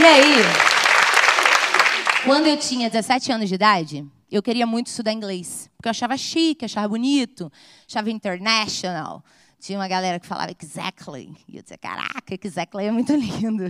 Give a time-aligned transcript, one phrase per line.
[0.00, 0.32] E aí,
[2.24, 5.68] quando eu tinha 17 anos de idade, eu queria muito estudar inglês.
[5.76, 7.52] Porque eu achava chique, achava bonito,
[7.86, 9.22] achava international.
[9.60, 11.36] Tinha uma galera que falava exactly.
[11.46, 13.64] E eu dizia, caraca, exactly é muito lindo.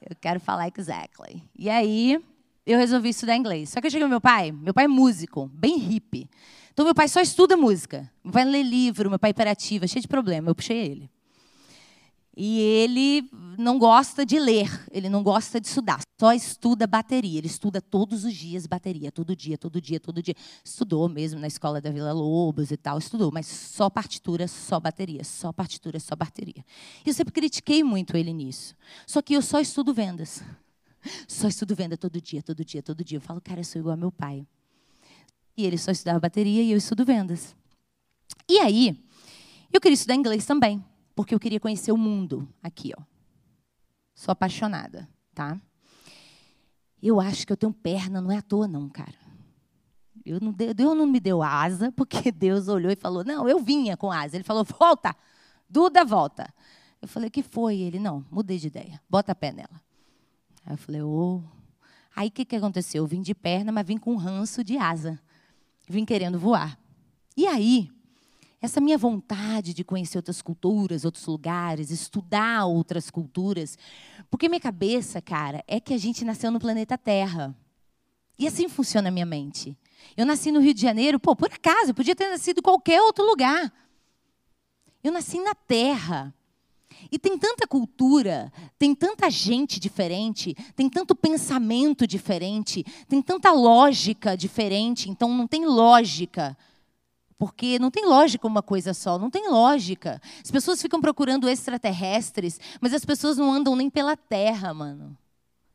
[0.00, 1.42] Eu quero falar exactly.
[1.54, 2.18] E aí,
[2.64, 3.68] eu resolvi estudar inglês.
[3.68, 6.26] Só que eu cheguei ao meu pai, meu pai é músico, bem hippie.
[6.72, 8.10] Então, meu pai só estuda música.
[8.24, 10.48] Meu pai lê livro, meu pai é hiperativo, é cheio de problema.
[10.48, 11.10] Eu puxei ele.
[12.36, 17.38] E ele não gosta de ler, ele não gosta de estudar, só estuda bateria.
[17.38, 20.34] Ele estuda todos os dias bateria, todo dia, todo dia, todo dia.
[20.64, 25.24] Estudou mesmo na escola da Vila Lobos e tal, estudou, mas só partitura, só bateria,
[25.24, 26.64] só partitura, só bateria.
[27.04, 28.76] E eu sempre critiquei muito ele nisso.
[29.06, 30.42] Só que eu só estudo vendas.
[31.26, 33.16] Só estudo venda todo dia, todo dia, todo dia.
[33.16, 34.46] Eu falo, cara, eu sou igual ao meu pai.
[35.56, 37.56] E ele só estudava bateria e eu estudo vendas.
[38.46, 39.02] E aí,
[39.72, 43.02] eu queria estudar inglês também porque eu queria conhecer o mundo aqui, ó.
[44.14, 45.60] Sou apaixonada, tá?
[47.02, 49.18] Eu acho que eu tenho perna, não é à toa não, cara.
[50.24, 53.58] Eu não deu, Deus não me deu asa, porque Deus olhou e falou: "Não, eu
[53.58, 54.36] vinha com asa".
[54.36, 55.16] Ele falou: "Volta.
[55.68, 56.52] Duda, volta".
[57.00, 59.00] Eu falei: "Que foi?" Ele: "Não, mudei de ideia.
[59.08, 59.80] Bota pé nela".
[60.66, 61.36] Aí eu falei: "Ô".
[61.36, 61.60] Oh.
[62.14, 63.04] Aí o que que aconteceu?
[63.04, 65.18] Eu vim de perna, mas vim com um ranço de asa.
[65.88, 66.78] Vim querendo voar.
[67.36, 67.90] E aí,
[68.60, 73.78] essa minha vontade de conhecer outras culturas, outros lugares, estudar outras culturas.
[74.30, 77.56] Porque minha cabeça, cara, é que a gente nasceu no planeta Terra.
[78.38, 79.76] E assim funciona a minha mente.
[80.16, 83.00] Eu nasci no Rio de Janeiro, pô, por acaso, eu podia ter nascido em qualquer
[83.00, 83.72] outro lugar.
[85.02, 86.34] Eu nasci na Terra.
[87.10, 94.36] E tem tanta cultura, tem tanta gente diferente, tem tanto pensamento diferente, tem tanta lógica
[94.36, 96.56] diferente, então não tem lógica
[97.40, 100.20] porque não tem lógica uma coisa só, não tem lógica.
[100.44, 105.16] As pessoas ficam procurando extraterrestres, mas as pessoas não andam nem pela Terra, mano.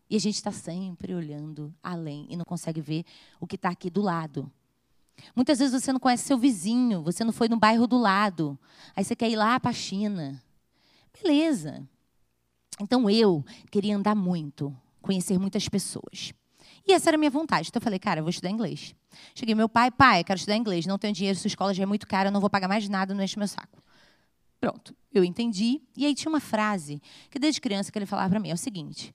[0.08, 3.03] E a gente está sempre olhando além e não consegue ver
[3.40, 4.52] o que está aqui do lado.
[5.36, 8.59] Muitas vezes você não conhece seu vizinho, você não foi no bairro do lado,
[8.96, 10.40] aí você quer ir lá para a China.
[11.20, 11.82] Beleza.
[12.80, 14.72] Então eu queria andar muito,
[15.02, 16.32] conhecer muitas pessoas.
[16.88, 17.69] E essa era a minha vontade.
[17.69, 18.94] Então eu falei, cara, eu vou estudar inglês.
[19.34, 22.07] Cheguei meu pai, pai, quero estudar inglês, não tenho dinheiro, sua escola já é muito
[22.07, 23.81] cara, não vou pagar mais nada, não enche meu saco.
[24.59, 25.81] Pronto, eu entendi.
[25.96, 28.57] E aí tinha uma frase que desde criança que ele falava para mim, é o
[28.57, 29.13] seguinte: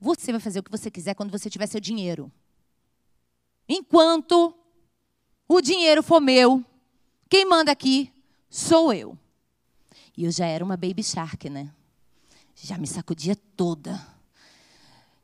[0.00, 2.30] Você vai fazer o que você quiser quando você tiver seu dinheiro.
[3.68, 4.54] Enquanto
[5.46, 6.64] o dinheiro for meu,
[7.28, 8.12] quem manda aqui
[8.48, 9.16] sou eu.
[10.16, 11.72] E eu já era uma baby shark, né?
[12.54, 14.17] Já me sacudia toda.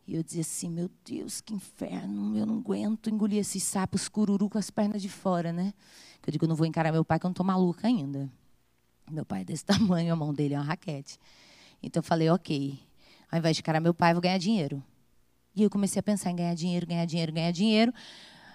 [0.06, 4.50] E eu dizia assim, meu Deus, que inferno, eu não aguento engolir esses sapos cururu
[4.50, 5.72] com as pernas de fora, né?
[6.26, 8.30] Eu digo, eu não vou encarar meu pai, que eu não estou maluca ainda.
[9.10, 11.18] Meu pai é desse tamanho, a mão dele é uma raquete.
[11.82, 12.78] Então eu falei, ok,
[13.30, 14.82] ao invés de encarar meu pai, eu vou ganhar dinheiro.
[15.56, 17.92] E eu comecei a pensar em ganhar dinheiro, ganhar dinheiro, ganhar dinheiro.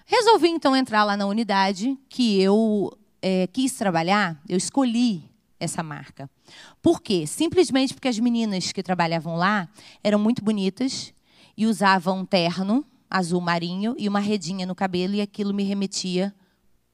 [0.05, 5.23] Resolvi então entrar lá na unidade que eu é, quis trabalhar, eu escolhi
[5.59, 6.29] essa marca.
[6.81, 7.27] Por quê?
[7.27, 9.69] Simplesmente porque as meninas que trabalhavam lá
[10.03, 11.13] eram muito bonitas,
[11.59, 16.33] e usava um terno azul marinho e uma redinha no cabelo e aquilo me remetia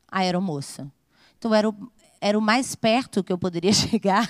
[0.07, 0.91] à aeromoça.
[1.37, 4.27] Então era o, era o mais perto que eu poderia chegar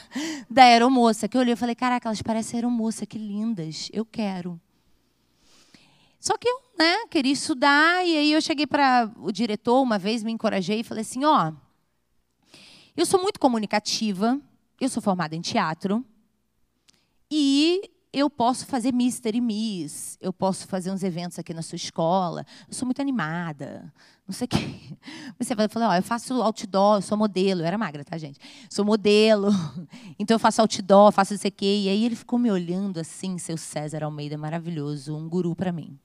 [0.51, 1.29] da aeromoça.
[1.29, 4.59] Que eu olhei e falei, caraca, elas parecem aeromoça, que lindas, eu quero.
[6.19, 10.21] Só que eu né, queria estudar, e aí eu cheguei para o diretor uma vez,
[10.21, 11.53] me encorajei e falei assim, ó,
[12.97, 14.37] eu sou muito comunicativa,
[14.81, 16.03] eu sou formada em teatro,
[17.31, 21.75] e eu posso fazer Mister e Miss, eu posso fazer uns eventos aqui na sua
[21.75, 23.93] escola, eu sou muito animada,
[24.25, 24.97] não sei o quê.
[25.37, 28.39] Você vai falar, eu faço outdoor, eu sou modelo, eu era magra, tá, gente?
[28.69, 29.49] Sou modelo,
[30.17, 31.83] então eu faço outdoor, faço isso aqui.
[31.83, 35.99] E aí ele ficou me olhando assim, seu César Almeida, maravilhoso, um guru para mim.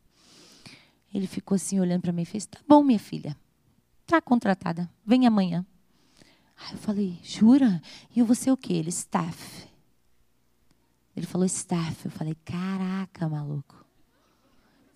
[1.14, 3.36] Ele ficou assim, olhando para mim e fez, tá bom, minha filha,
[4.04, 5.64] tá contratada, vem amanhã.
[6.56, 7.80] Aí eu falei, jura?
[8.14, 8.72] E eu vou ser o quê?
[8.72, 9.69] Ele, staff.
[11.20, 12.06] Ele falou staff.
[12.06, 13.84] Eu falei, caraca, maluco.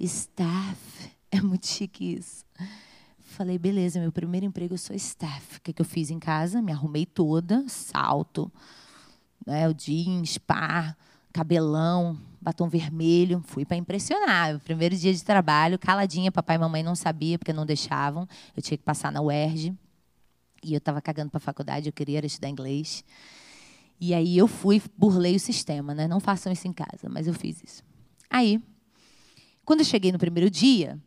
[0.00, 1.12] Staff.
[1.30, 2.44] É muito chique isso.
[3.18, 5.56] Falei, beleza, meu primeiro emprego eu sou staff.
[5.56, 6.62] O que, que eu fiz em casa?
[6.62, 8.52] Me arrumei toda, salto,
[9.44, 10.96] né, o jeans, pá,
[11.32, 13.42] cabelão, batom vermelho.
[13.48, 14.60] Fui para impressionar.
[14.60, 18.28] Primeiro dia de trabalho, caladinha, papai e mamãe não sabiam porque não deixavam.
[18.56, 19.74] Eu tinha que passar na UERJ.
[20.62, 23.04] E eu estava cagando para a faculdade, eu queria estudar inglês.
[24.00, 26.06] E aí eu fui, burlei o sistema, né?
[26.06, 27.82] Não façam isso em casa, mas eu fiz isso.
[28.28, 28.60] Aí,
[29.64, 30.98] quando eu cheguei no primeiro dia,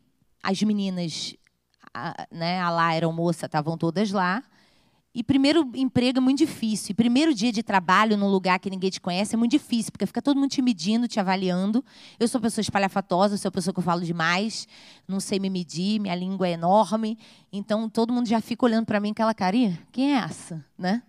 [0.41, 1.35] as meninas,
[1.93, 4.43] a, né, a lá era moça, estavam todas lá.
[5.13, 6.91] E primeiro emprego é muito difícil.
[6.91, 10.05] E primeiro dia de trabalho num lugar que ninguém te conhece é muito difícil, porque
[10.05, 11.83] fica todo mundo te medindo, te avaliando.
[12.19, 14.67] Eu sou pessoa espalhafatosa, sou pessoa que eu falo demais,
[15.07, 17.17] não sei me medir, minha língua é enorme.
[17.51, 19.57] Então todo mundo já fica olhando para mim com aquela cara,
[19.91, 20.63] quem é essa?
[20.77, 21.01] Né?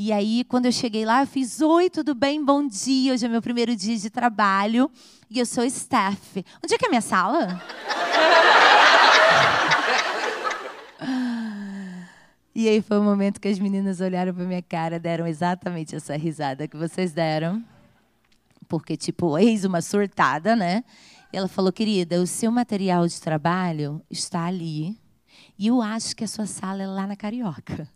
[0.00, 2.44] E aí, quando eu cheguei lá, eu fiz: Oi, tudo bem?
[2.44, 3.12] Bom dia.
[3.12, 4.88] Hoje é meu primeiro dia de trabalho.
[5.28, 6.36] E eu sou Steph.
[6.62, 7.60] Onde é que é a minha sala?
[12.54, 16.16] E aí foi o momento que as meninas olharam para minha cara, deram exatamente essa
[16.16, 17.64] risada que vocês deram.
[18.68, 20.84] Porque, tipo, eis uma surtada, né?
[21.32, 24.96] E ela falou, querida, o seu material de trabalho está ali.
[25.58, 27.88] E eu acho que a sua sala é lá na Carioca.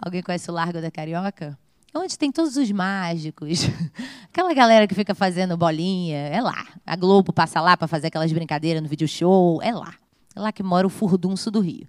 [0.00, 1.58] Alguém conhece o Largo da Carioca?
[1.94, 3.60] Onde tem todos os mágicos.
[4.30, 6.66] Aquela galera que fica fazendo bolinha, é lá.
[6.86, 9.94] A Globo passa lá para fazer aquelas brincadeiras no video show, é lá.
[10.34, 11.86] É lá que mora o furdunço do Rio.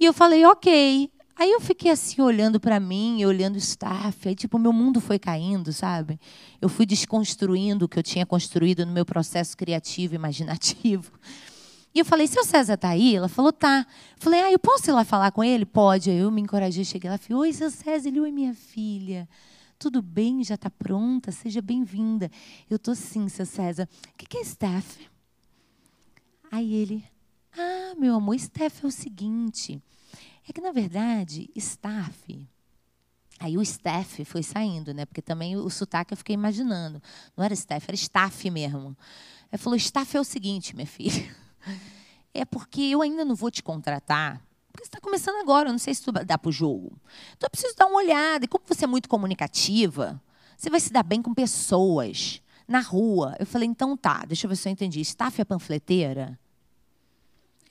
[0.00, 1.10] E eu falei, ok.
[1.38, 5.18] Aí eu fiquei assim olhando para mim, olhando o staff, aí tipo meu mundo foi
[5.18, 6.18] caindo, sabe?
[6.62, 11.12] Eu fui desconstruindo o que eu tinha construído no meu processo criativo, imaginativo.
[11.96, 13.86] E eu falei: "Seu César tá aí?" Ela falou: "Tá".
[14.16, 16.10] Eu falei: "Ah, eu posso ir lá falar com ele?" "Pode".
[16.10, 19.26] Eu me encorajei, cheguei lá falei: "Oi, seu César, ele, oi minha filha.
[19.78, 20.44] Tudo bem?
[20.44, 21.32] Já está pronta?
[21.32, 22.30] Seja bem-vinda."
[22.68, 23.88] Eu tô sim, seu César.
[24.12, 25.08] O que, que é staff?
[26.52, 27.02] Aí ele:
[27.56, 29.82] "Ah, meu amor, staff é o seguinte,
[30.46, 32.46] é que, na verdade, staff.
[33.38, 35.06] Aí o staff foi saindo, né?
[35.06, 37.02] Porque também o sotaque eu fiquei imaginando.
[37.34, 38.94] Não era staff, era staff mesmo.
[39.50, 41.45] Ele falou: staff é o seguinte, minha filha.
[42.32, 44.42] É porque eu ainda não vou te contratar.
[44.70, 46.92] Porque você está começando agora, eu não sei se tu dá para o jogo.
[47.36, 48.44] Então eu preciso dar uma olhada.
[48.44, 50.20] E como você é muito comunicativa,
[50.56, 53.34] você vai se dar bem com pessoas na rua.
[53.38, 55.00] Eu falei, então tá, deixa eu ver se eu entendi.
[55.00, 56.38] Staff é panfleteira?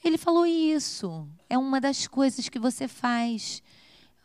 [0.03, 1.27] Ele falou isso.
[1.50, 3.62] É uma das coisas que você faz.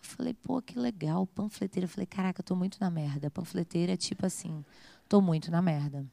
[0.02, 1.84] Eu falei, pô, que legal, panfleteira.
[1.84, 3.30] Eu falei, caraca, eu tô muito na merda.
[3.30, 4.64] Panfleteira é tipo assim,
[5.08, 6.06] tô muito na merda.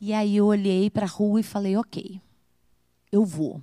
[0.00, 2.20] E aí eu olhei para a rua e falei, ok,
[3.10, 3.60] eu vou.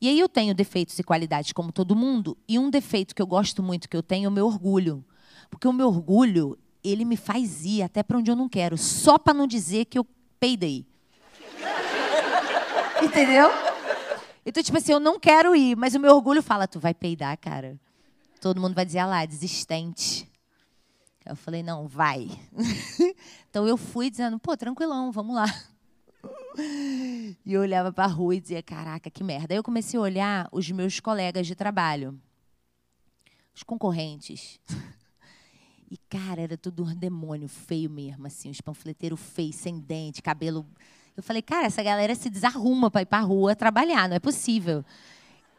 [0.00, 3.26] E aí eu tenho defeitos e qualidades como todo mundo, e um defeito que eu
[3.26, 5.04] gosto muito que eu tenho é o meu orgulho.
[5.50, 9.18] Porque o meu orgulho, ele me faz ir até para onde eu não quero, só
[9.18, 10.06] para não dizer que eu
[10.38, 10.86] peidei.
[13.02, 13.48] Entendeu?
[14.44, 17.36] Então, tipo assim, eu não quero ir, mas o meu orgulho fala, tu vai peidar,
[17.38, 17.78] cara.
[18.40, 20.28] Todo mundo vai dizer, ah lá, desistente.
[21.28, 22.28] Eu falei, não, vai.
[23.48, 25.46] então eu fui dizendo, pô, tranquilão, vamos lá.
[27.46, 29.54] E eu olhava para a rua e dizia, caraca, que merda.
[29.54, 32.20] Aí eu comecei a olhar os meus colegas de trabalho,
[33.54, 34.58] os concorrentes.
[35.90, 40.66] E, cara, era tudo um demônio feio mesmo, assim, os panfleteiros feios, sem dente, cabelo
[41.18, 44.84] eu falei, cara, essa galera se desarruma para ir para rua trabalhar, não é possível.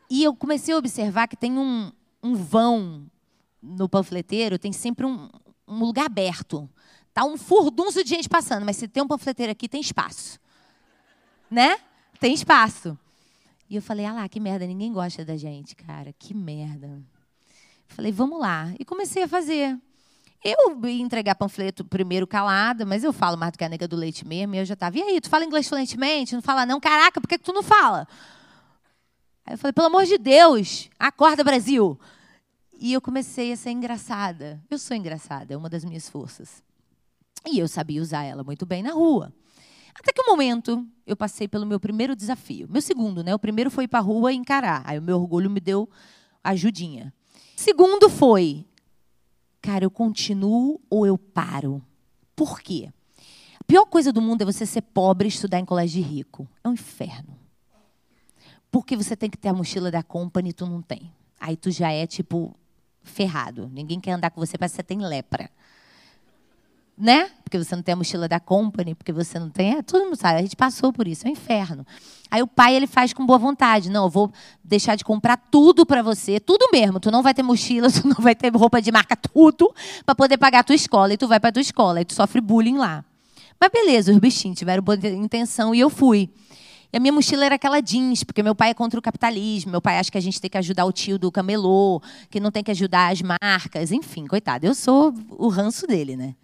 [0.10, 1.92] E eu comecei a observar que tem um,
[2.24, 3.06] um vão
[3.62, 5.30] no panfleteiro, tem sempre um,
[5.70, 6.70] um lugar aberto.
[7.14, 10.40] Tá um furdunço de gente passando, mas se tem um panfleteiro aqui, tem espaço.
[11.50, 11.78] Né?
[12.20, 12.98] Tem espaço.
[13.70, 17.02] E eu falei, ah lá, que merda, ninguém gosta da gente, cara, que merda.
[17.88, 18.74] Falei, vamos lá.
[18.80, 19.78] E comecei a fazer.
[20.44, 23.96] Eu ia entregar panfleto primeiro calada, mas eu falo mais do que a nega do
[23.96, 26.34] leite mesmo, e eu já estava, e aí, tu fala inglês fluentemente?
[26.34, 26.80] Não fala não?
[26.80, 28.08] Caraca, por que, que tu não fala?
[29.46, 32.00] Aí eu falei, pelo amor de Deus, acorda Brasil.
[32.80, 34.62] E eu comecei a ser engraçada.
[34.70, 36.64] Eu sou engraçada, é uma das minhas forças.
[37.46, 39.34] E eu sabia usar ela muito bem na rua.
[39.94, 42.68] Até que um momento eu passei pelo meu primeiro desafio.
[42.70, 43.36] Meu segundo, né?
[43.36, 44.82] O primeiro foi ir para a rua encarar.
[44.86, 45.90] Aí o meu orgulho me deu
[46.42, 47.14] ajudinha.
[47.56, 48.66] Segundo foi
[49.62, 51.82] cara, eu continuo ou eu paro?
[52.34, 52.90] Por quê?
[53.60, 56.48] A pior coisa do mundo é você ser pobre e estudar em colégio de rico.
[56.64, 57.38] É um inferno.
[58.72, 61.12] Porque você tem que ter a mochila da company e tu não tem.
[61.40, 62.56] Aí tu já é, tipo,
[63.04, 63.70] ferrado.
[63.74, 65.50] Ninguém quer andar com você, parece que você tem lepra
[67.00, 67.30] né?
[67.44, 69.78] Porque você não tem a mochila da company, porque você não tem.
[69.78, 71.88] É, todo mundo sabe, a gente passou por isso, é um inferno.
[72.30, 73.90] Aí o pai ele faz com boa vontade.
[73.90, 77.00] Não, eu vou deixar de comprar tudo para você, tudo mesmo.
[77.00, 79.74] Tu não vai ter mochila, tu não vai ter roupa de marca, tudo,
[80.06, 81.14] para poder pagar a tua escola.
[81.14, 83.06] E tu vai para tua escola, e tu sofre bullying lá.
[83.60, 86.30] Mas beleza, os bichinhos tiveram boa intenção e eu fui.
[86.92, 89.72] E a minha mochila era aquela jeans, porque meu pai é contra o capitalismo.
[89.72, 92.52] Meu pai acha que a gente tem que ajudar o tio do camelô, que não
[92.52, 93.92] tem que ajudar as marcas.
[93.92, 96.36] Enfim, coitado, eu sou o ranço dele, né?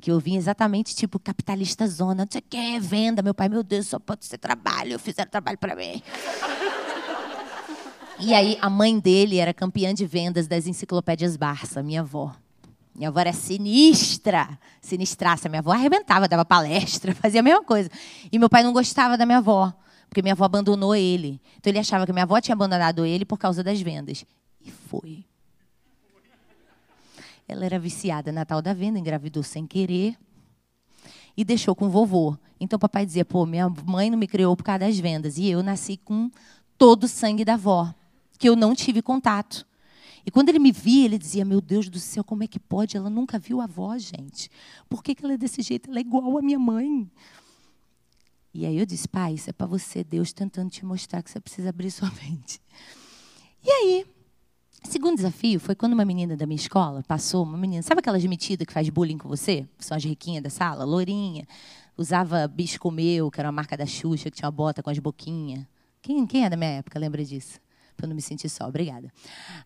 [0.00, 3.22] que eu vim exatamente tipo capitalista zona, não sei o que, venda.
[3.22, 6.02] Meu pai, meu Deus, só pode ser trabalho, fizeram trabalho para mim.
[8.18, 12.34] E aí a mãe dele era campeã de vendas das enciclopédias Barça, minha avó.
[12.94, 15.48] Minha avó era sinistra, sinistraça.
[15.48, 17.90] Minha avó arrebentava, dava palestra, fazia a mesma coisa.
[18.30, 19.72] E meu pai não gostava da minha avó,
[20.08, 21.40] porque minha avó abandonou ele.
[21.56, 24.24] Então ele achava que minha avó tinha abandonado ele por causa das vendas.
[24.60, 25.24] E foi.
[27.48, 30.16] Ela era viciada na tal da venda, engravidou sem querer
[31.36, 32.36] e deixou com o vovô.
[32.60, 35.38] Então papai dizia: pô, minha mãe não me criou por causa das vendas.
[35.38, 36.30] E eu nasci com
[36.78, 37.92] todo o sangue da avó,
[38.38, 39.66] que eu não tive contato.
[40.24, 42.96] E quando ele me via, ele dizia: Meu Deus do céu, como é que pode?
[42.96, 44.50] Ela nunca viu a avó, gente.
[44.88, 45.90] Por que, ela é desse jeito?
[45.90, 47.10] Ela é igual à minha mãe.
[48.54, 51.40] E aí eu disse: Pai, isso é para você, Deus tentando te mostrar que você
[51.40, 52.60] precisa abrir sua mente.
[53.64, 54.06] E aí,
[54.84, 58.66] segundo desafio foi quando uma menina da minha escola passou, uma menina, sabe aquela metida
[58.66, 59.66] que faz bullying com você?
[59.78, 61.46] São as riquinhas da sala, lourinha,
[61.96, 64.98] usava bisco meu, que era uma marca da Xuxa, que tinha uma bota com as
[64.98, 65.64] boquinhas.
[66.02, 67.61] Quem, quem é da minha época lembra disso?
[67.96, 69.12] Para eu não me sentir só, obrigada.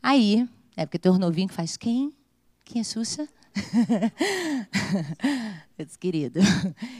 [0.02, 2.12] Aí, é porque tem um novinho que faz quem?
[2.64, 3.28] Quem é Xuxa?
[5.78, 6.40] eu disse, querido.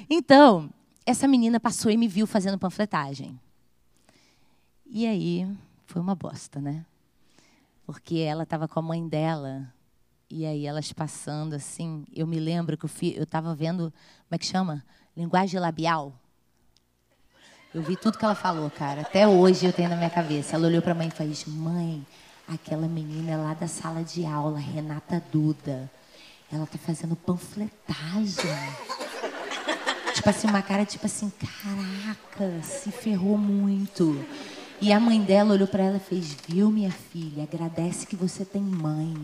[0.09, 0.71] Então,
[1.05, 3.39] essa menina passou e me viu fazendo panfletagem.
[4.87, 5.47] E aí,
[5.87, 6.85] foi uma bosta, né?
[7.85, 9.73] Porque ela estava com a mãe dela.
[10.31, 12.05] E aí, elas passando assim.
[12.13, 13.93] Eu me lembro que eu estava vendo.
[13.93, 14.85] Como é que chama?
[15.17, 16.19] Linguagem labial.
[17.77, 19.03] Eu vi tudo que ela falou, cara.
[19.03, 20.57] Até hoje eu tenho na minha cabeça.
[20.57, 22.07] Ela olhou para a mãe e fez: Mãe,
[22.49, 25.91] aquela menina é lá da sala de aula, Renata Duda.
[26.51, 28.51] Ela tá fazendo panfletagem.
[30.15, 34.25] tipo assim, uma cara tipo assim: Caraca, se ferrou muito.
[34.81, 37.43] E a mãe dela olhou para ela e fez: Viu, minha filha?
[37.43, 39.15] Agradece que você tem mãe.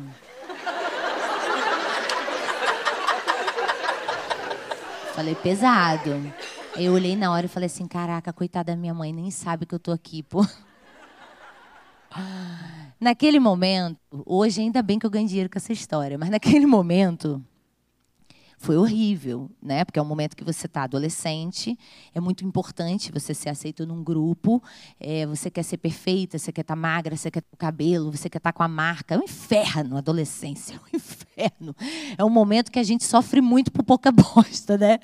[5.14, 6.22] Falei: Pesado.
[6.76, 9.74] Eu olhei na hora e falei assim: Caraca, coitada da minha mãe, nem sabe que
[9.74, 10.46] eu tô aqui, pô.
[13.00, 17.44] Naquele momento, hoje ainda bem que eu ganhei dinheiro com essa história, mas naquele momento,
[18.62, 19.84] foi horrível, né?
[19.84, 21.76] Porque é um momento que você está adolescente,
[22.14, 24.62] é muito importante você ser aceito num grupo,
[25.00, 28.12] é, você quer ser perfeita, você quer estar tá magra, você quer ter o cabelo,
[28.12, 29.16] você quer estar tá com a marca.
[29.16, 31.76] É um inferno adolescência, é um inferno.
[32.16, 35.00] É um momento que a gente sofre muito por pouca bosta, né?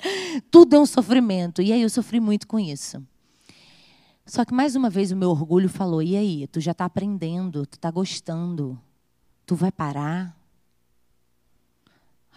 [0.49, 1.61] Tudo é um sofrimento.
[1.61, 3.03] E aí eu sofri muito com isso.
[4.25, 7.65] Só que mais uma vez o meu orgulho falou: e aí, tu já está aprendendo,
[7.65, 8.79] tu está gostando,
[9.45, 10.38] tu vai parar?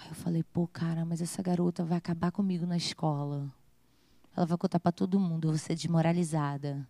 [0.03, 3.49] Aí eu falei, pô, cara, mas essa garota vai acabar comigo na escola.
[4.37, 6.87] Ela vai contar para todo mundo, eu vou ser desmoralizada.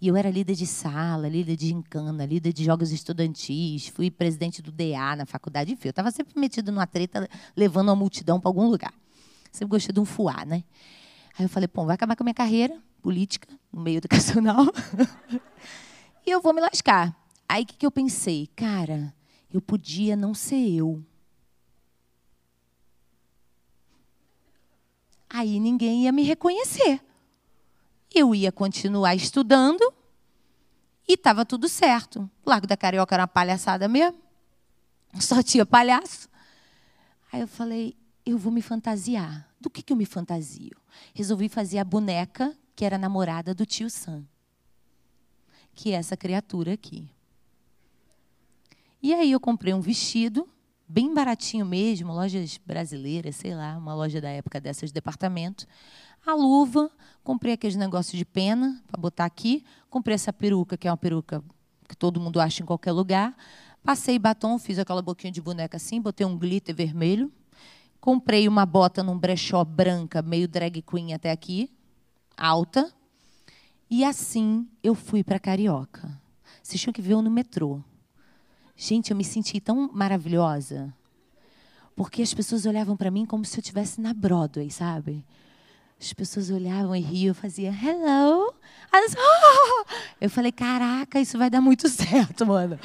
[0.00, 4.60] E eu era líder de sala, líder de gincana, líder de jogos estudantis, fui presidente
[4.60, 5.88] do DA na faculdade, enfim.
[5.88, 8.92] Eu estava sempre metida numa treta, levando a multidão para algum lugar.
[9.50, 10.64] Sempre gostei de um fuá, né?
[11.38, 14.66] Aí eu falei, pô, vai acabar com a minha carreira política, no meio educacional,
[16.26, 17.16] e eu vou me lascar.
[17.48, 18.48] Aí o que, que eu pensei?
[18.54, 19.14] Cara,
[19.52, 21.02] eu podia não ser eu.
[25.32, 27.00] Aí ninguém ia me reconhecer.
[28.14, 29.80] Eu ia continuar estudando
[31.08, 32.30] e estava tudo certo.
[32.44, 34.20] O Largo da Carioca era uma palhaçada mesmo.
[35.18, 36.28] Só tinha palhaço.
[37.32, 37.96] Aí eu falei,
[38.26, 39.48] eu vou me fantasiar.
[39.58, 40.76] Do que, que eu me fantasio?
[41.14, 44.24] Resolvi fazer a boneca que era namorada do tio Sam.
[45.74, 47.08] Que é essa criatura aqui.
[49.02, 50.46] E aí eu comprei um vestido
[50.92, 55.66] bem baratinho mesmo, lojas brasileiras, sei lá, uma loja da época dessas de departamento.
[56.26, 56.90] A luva,
[57.24, 61.42] comprei aqueles negócios de pena para botar aqui, comprei essa peruca, que é uma peruca
[61.88, 63.34] que todo mundo acha em qualquer lugar.
[63.82, 67.32] Passei batom, fiz aquela boquinha de boneca assim, botei um glitter vermelho.
[67.98, 71.72] Comprei uma bota num brechó branca, meio drag queen até aqui,
[72.36, 72.92] alta.
[73.88, 76.20] E assim eu fui para Carioca.
[76.62, 77.82] Vocês tinham que ver eu no metrô.
[78.76, 80.92] Gente, eu me senti tão maravilhosa.
[81.94, 85.24] Porque as pessoas olhavam para mim como se eu estivesse na Broadway, sabe?
[86.00, 88.52] As pessoas olhavam e riam, eu fazia hello.
[88.92, 89.84] Elas, oh!
[90.20, 92.78] Eu falei, caraca, isso vai dar muito certo, mano.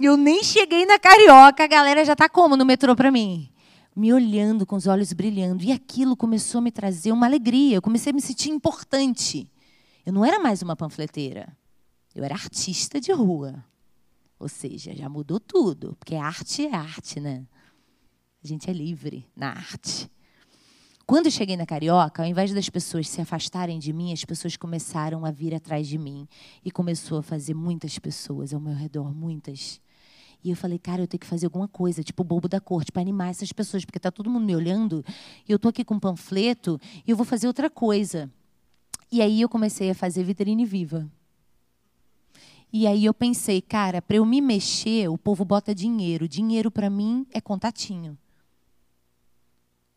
[0.00, 3.50] Eu nem cheguei na Carioca, a galera já tá como no metrô para mim?
[3.94, 5.64] Me olhando com os olhos brilhando.
[5.64, 7.76] E aquilo começou a me trazer uma alegria.
[7.76, 9.50] Eu comecei a me sentir importante.
[10.06, 11.54] Eu não era mais uma panfleteira.
[12.14, 13.62] Eu era artista de rua.
[14.38, 17.44] Ou seja, já mudou tudo, porque arte é arte, né?
[18.42, 20.10] A gente é livre na arte.
[21.04, 24.56] Quando eu cheguei na Carioca, ao invés das pessoas se afastarem de mim, as pessoas
[24.56, 26.28] começaram a vir atrás de mim.
[26.62, 29.80] E começou a fazer muitas pessoas ao meu redor, muitas.
[30.44, 32.92] E eu falei, cara, eu tenho que fazer alguma coisa, tipo o bobo da corte,
[32.92, 35.04] para animar essas pessoas, porque está todo mundo me olhando,
[35.48, 38.30] e eu estou aqui com um panfleto, e eu vou fazer outra coisa.
[39.10, 41.10] E aí eu comecei a fazer vitrine viva.
[42.72, 46.28] E aí eu pensei, cara, para eu me mexer, o povo bota dinheiro.
[46.28, 48.16] Dinheiro para mim é contatinho.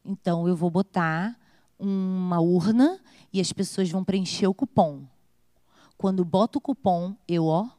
[0.05, 1.37] Então eu vou botar
[1.77, 2.99] uma urna
[3.33, 5.05] e as pessoas vão preencher o cupom.
[5.97, 7.69] Quando boto o cupom, eu ó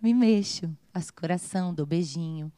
[0.00, 2.52] me mexo, faço coração, dou beijinho.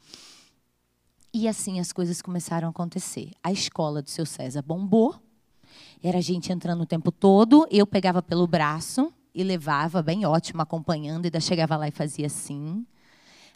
[1.32, 3.32] E assim as coisas começaram a acontecer.
[3.42, 5.29] A escola do seu César bombou.
[6.02, 7.66] Era gente entrando o tempo todo.
[7.70, 11.24] Eu pegava pelo braço e levava, bem ótimo, acompanhando.
[11.24, 12.86] E ainda chegava lá e fazia assim.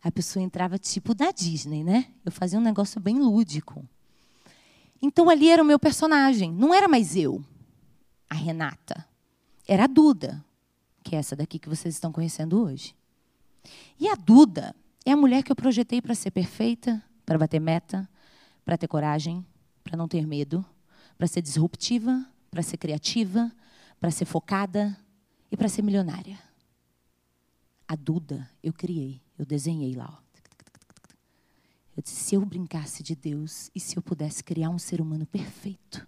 [0.02, 2.06] A pessoa entrava tipo da Disney, né?
[2.24, 3.86] Eu fazia um negócio bem lúdico.
[5.00, 6.52] Então ali era o meu personagem.
[6.52, 7.42] Não era mais eu,
[8.28, 9.06] a Renata.
[9.66, 10.44] Era a Duda,
[11.02, 12.94] que é essa daqui que vocês estão conhecendo hoje.
[13.98, 18.08] E a Duda é a mulher que eu projetei para ser perfeita, para bater meta,
[18.64, 19.44] para ter coragem,
[19.82, 20.64] para não ter medo,
[21.16, 23.50] para ser disruptiva, para ser criativa,
[24.00, 24.96] para ser focada
[25.50, 26.38] e para ser milionária.
[27.86, 30.08] A Duda eu criei, eu desenhei lá.
[30.10, 30.24] Ó.
[31.96, 35.26] Eu disse: se eu brincasse de Deus e se eu pudesse criar um ser humano
[35.26, 36.06] perfeito,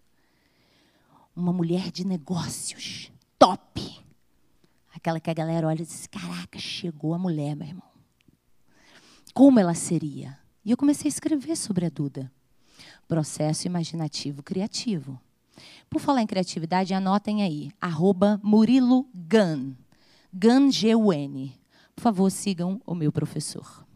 [1.35, 4.05] uma mulher de negócios, top.
[4.93, 7.89] Aquela que a galera olha e diz: caraca, chegou a mulher, meu irmão.
[9.33, 10.39] Como ela seria?
[10.65, 12.33] E eu comecei a escrever sobre a Duda.
[13.09, 15.21] Processo imaginativo criativo.
[15.89, 19.75] Por falar em criatividade, anotem aí, arroba Murilo Gun.
[20.33, 21.55] Gun, G-U-N.
[21.95, 23.87] Por favor, sigam o meu professor.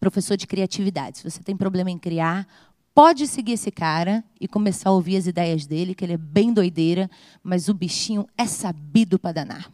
[0.00, 1.18] Professor de criatividade.
[1.18, 2.48] Se você tem problema em criar,
[2.94, 6.52] pode seguir esse cara e começar a ouvir as ideias dele, que ele é bem
[6.52, 7.10] doideira,
[7.42, 9.70] mas o bichinho é sabido para danar.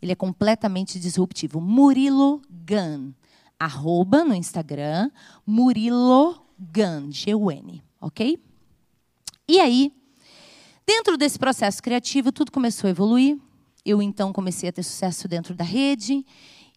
[0.00, 1.60] Ele é completamente disruptivo.
[1.60, 3.12] Murilo Gun
[3.58, 5.08] arroba no Instagram,
[5.46, 8.38] Murilo Gun, G-U-N, ok?
[9.48, 9.92] E aí,
[10.86, 13.38] dentro desse processo criativo, tudo começou a evoluir.
[13.84, 16.24] Eu, então, comecei a ter sucesso dentro da rede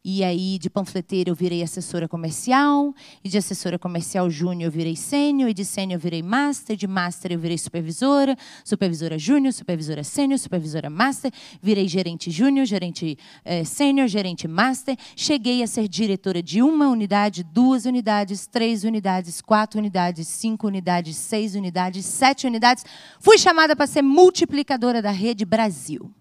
[0.07, 2.93] e aí, de panfleteira, eu virei assessora comercial.
[3.23, 5.49] E de assessora comercial júnior, eu virei sênior.
[5.49, 6.77] E de sênior, eu virei master.
[6.77, 8.37] De master, eu virei supervisora.
[8.63, 11.31] Supervisora júnior, supervisora sênior, supervisora master.
[11.59, 14.95] Virei gerente júnior, gerente eh, sênior, gerente master.
[15.15, 21.17] Cheguei a ser diretora de uma unidade, duas unidades, três unidades, quatro unidades, cinco unidades,
[21.17, 22.85] seis unidades, sete unidades.
[23.19, 26.13] Fui chamada para ser multiplicadora da rede Brasil.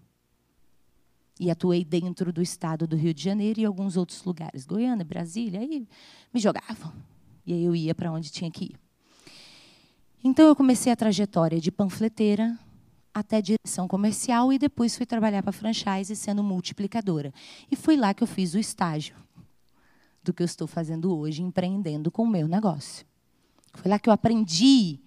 [1.39, 5.59] E atuei dentro do estado do Rio de Janeiro e alguns outros lugares, Goiânia, Brasília,
[5.59, 5.87] aí
[6.33, 6.93] me jogavam.
[7.45, 8.75] E aí eu ia para onde tinha que ir.
[10.23, 12.57] Então eu comecei a trajetória de panfleteira
[13.13, 17.33] até direção comercial e depois fui trabalhar para franchise sendo multiplicadora.
[17.71, 19.15] E foi lá que eu fiz o estágio
[20.23, 23.05] do que eu estou fazendo hoje, empreendendo com o meu negócio.
[23.73, 24.99] Foi lá que eu aprendi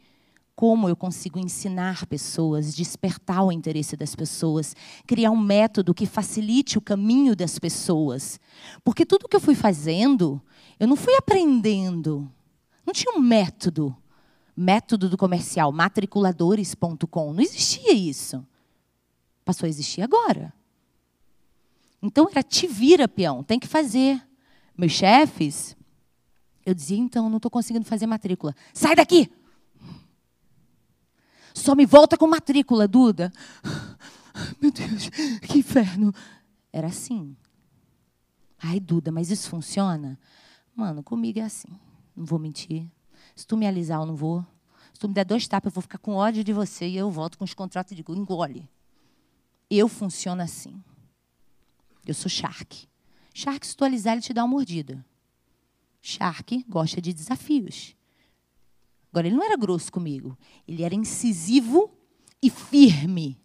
[0.59, 4.75] como eu consigo ensinar pessoas, despertar o interesse das pessoas,
[5.07, 8.41] criar um método que facilite o caminho das pessoas.
[8.83, 10.43] Porque tudo que eu fui fazendo,
[10.81, 12.29] eu não fui aprendendo.
[12.85, 13.97] Não tinha um método.
[14.57, 17.33] Método do comercial, matriculadores.com.
[17.33, 18.45] Não existia isso.
[19.45, 20.53] Passou a existir agora.
[22.03, 24.21] Então era te vira, peão, tem que fazer.
[24.77, 25.77] Meus chefes,
[26.67, 28.57] eu dizia, então, não estou conseguindo fazer matrícula.
[28.75, 29.31] Sai daqui!
[31.59, 33.33] Só me volta com matrícula, Duda.
[34.61, 35.11] Meu Deus,
[35.43, 36.15] que inferno.
[36.73, 37.37] Era assim.
[38.59, 40.19] Ai, Duda, mas isso funciona?
[40.75, 41.69] Mano, comigo é assim.
[42.17, 42.87] Não vou mentir.
[43.35, 44.45] Se tu me alisar, eu não vou.
[44.93, 47.11] Se tu me der dois tapas, eu vou ficar com ódio de você e eu
[47.11, 48.69] volto com os contratos e digo, engole.
[49.69, 50.83] Eu funciono assim.
[52.07, 52.89] Eu sou Shark.
[53.35, 55.05] Shark, se tu alisar, ele te dá uma mordida.
[56.01, 57.95] Shark gosta de desafios.
[59.19, 60.39] Agora, ele não era grosso comigo.
[60.67, 61.91] Ele era incisivo
[62.41, 63.37] e firme.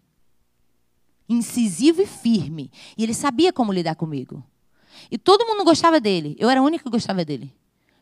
[1.27, 2.69] Incisivo e firme.
[2.95, 4.43] E ele sabia como lidar comigo.
[5.09, 6.35] E todo mundo gostava dele.
[6.37, 7.51] Eu era a única que gostava dele.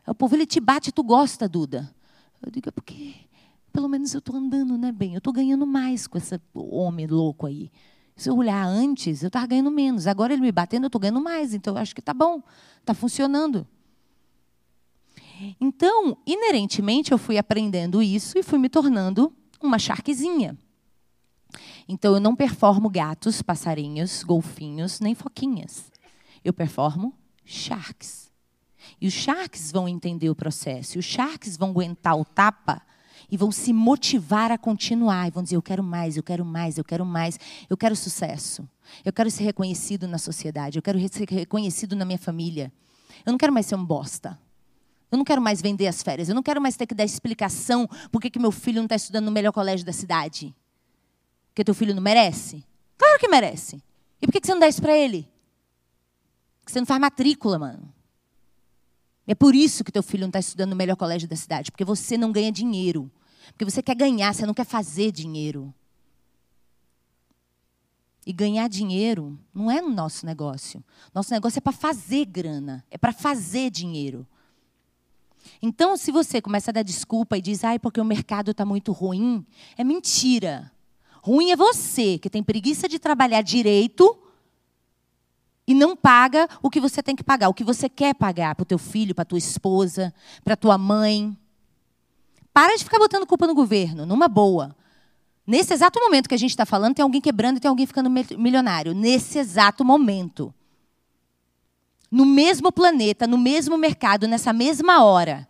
[0.06, 1.90] O povo, ele te bate, tu gosta, Duda.
[2.44, 3.14] Eu digo, é porque
[3.72, 5.14] pelo menos eu estou andando, né, bem?
[5.14, 7.72] Eu estou ganhando mais com esse homem louco aí.
[8.14, 10.06] Se eu olhar antes, eu estava ganhando menos.
[10.06, 11.54] Agora ele me batendo, eu estou ganhando mais.
[11.54, 12.42] Então, eu acho que está bom.
[12.80, 13.66] Está funcionando.
[15.60, 20.56] Então, inerentemente, eu fui aprendendo isso e fui me tornando uma charquezinha.
[21.88, 25.90] Então, eu não performo gatos, passarinhos, golfinhos, nem foquinhas.
[26.44, 28.30] Eu performo sharks.
[29.00, 30.96] E os sharks vão entender o processo.
[30.96, 32.82] E os sharks vão aguentar o tapa
[33.30, 35.28] e vão se motivar a continuar.
[35.28, 38.68] E vão dizer: Eu quero mais, eu quero mais, eu quero mais, eu quero sucesso.
[39.04, 42.72] Eu quero ser reconhecido na sociedade, eu quero ser reconhecido na minha família.
[43.24, 44.38] Eu não quero mais ser um bosta.
[45.12, 46.30] Eu não quero mais vender as férias.
[46.30, 49.26] Eu não quero mais ter que dar explicação por que, meu filho não está estudando
[49.26, 50.54] no melhor colégio da cidade.
[51.50, 52.64] Porque teu filho não merece?
[52.96, 53.82] Claro que merece.
[54.22, 55.28] E por que, você não dá isso para ele?
[56.60, 57.92] Porque você não faz matrícula, mano.
[59.26, 61.70] É por isso que teu filho não está estudando no melhor colégio da cidade.
[61.70, 63.12] Porque você não ganha dinheiro.
[63.48, 65.74] Porque você quer ganhar, você não quer fazer dinheiro.
[68.24, 70.82] E ganhar dinheiro não é no nosso negócio.
[71.14, 74.26] Nosso negócio é para fazer grana, é para fazer dinheiro.
[75.60, 78.92] Então, se você começa a dar desculpa e diz, ai, porque o mercado está muito
[78.92, 79.44] ruim,
[79.76, 80.70] é mentira.
[81.22, 84.18] Ruim é você, que tem preguiça de trabalhar direito
[85.66, 88.62] e não paga o que você tem que pagar, o que você quer pagar para
[88.62, 90.12] o teu filho, para tua esposa,
[90.44, 91.36] para tua mãe.
[92.52, 94.76] Para de ficar botando culpa no governo, numa boa.
[95.46, 98.10] Nesse exato momento que a gente está falando, tem alguém quebrando e tem alguém ficando
[98.10, 98.94] milionário.
[98.94, 100.52] Nesse exato momento.
[102.12, 105.48] No mesmo planeta, no mesmo mercado, nessa mesma hora.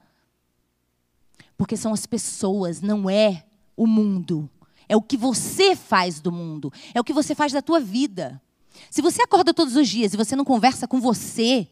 [1.59, 3.45] Porque são as pessoas, não é
[3.77, 4.49] o mundo.
[4.89, 6.73] É o que você faz do mundo.
[6.95, 8.41] É o que você faz da tua vida.
[8.89, 11.67] Se você acorda todos os dias e você não conversa com você,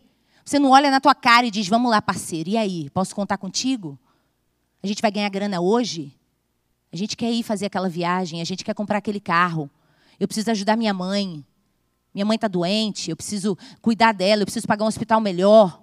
[0.45, 2.91] você não olha na tua cara e diz: Vamos lá, parceiro, e aí?
[2.91, 3.97] Posso contar contigo?
[4.83, 6.13] A gente vai ganhar grana hoje?
[6.93, 9.71] A gente quer ir fazer aquela viagem, a gente quer comprar aquele carro.
[10.19, 11.45] Eu preciso ajudar minha mãe.
[12.15, 15.83] Minha mãe está doente, eu preciso cuidar dela, eu preciso pagar um hospital melhor.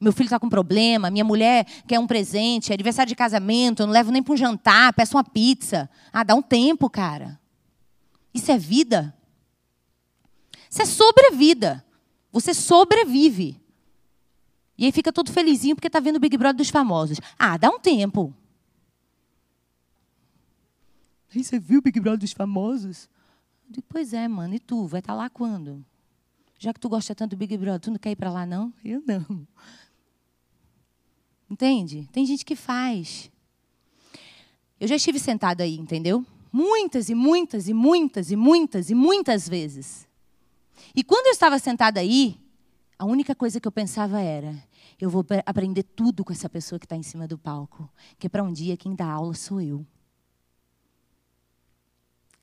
[0.00, 3.86] Meu filho está com problema, minha mulher quer um presente, é aniversário de casamento, eu
[3.86, 5.90] não levo nem para um jantar, peço uma pizza.
[6.12, 7.38] Ah, dá um tempo, cara.
[8.32, 9.14] Isso é vida.
[10.70, 11.84] Isso é sobrevida.
[12.30, 13.60] Você sobrevive.
[14.76, 17.18] E aí fica todo felizinho porque está vendo o Big Brother dos famosos.
[17.36, 18.32] Ah, dá um tempo.
[21.34, 23.08] Aí você viu o Big Brother dos famosos?
[23.68, 24.54] Digo, pois é, mano.
[24.54, 24.86] E tu?
[24.86, 25.84] Vai estar tá lá quando?
[26.58, 28.72] Já que tu gosta tanto do Big Brother, tu não quer ir para lá, não?
[28.84, 29.46] Eu não.
[31.50, 32.08] Entende?
[32.12, 33.30] Tem gente que faz.
[34.80, 36.24] Eu já estive sentada aí, entendeu?
[36.52, 40.06] Muitas e muitas e muitas e muitas e muitas vezes.
[40.94, 42.38] E quando eu estava sentada aí,
[42.98, 44.54] a única coisa que eu pensava era:
[45.00, 47.88] eu vou aprender tudo com essa pessoa que está em cima do palco.
[48.18, 49.86] Que é para um dia quem dá aula sou eu.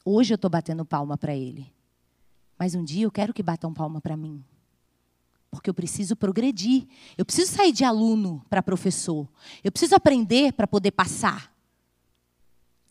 [0.07, 1.73] Hoje eu estou batendo palma para ele.
[2.59, 4.45] Mas um dia eu quero que batam palma para mim.
[5.49, 6.87] Porque eu preciso progredir.
[7.17, 9.27] Eu preciso sair de aluno para professor.
[9.63, 11.51] Eu preciso aprender para poder passar.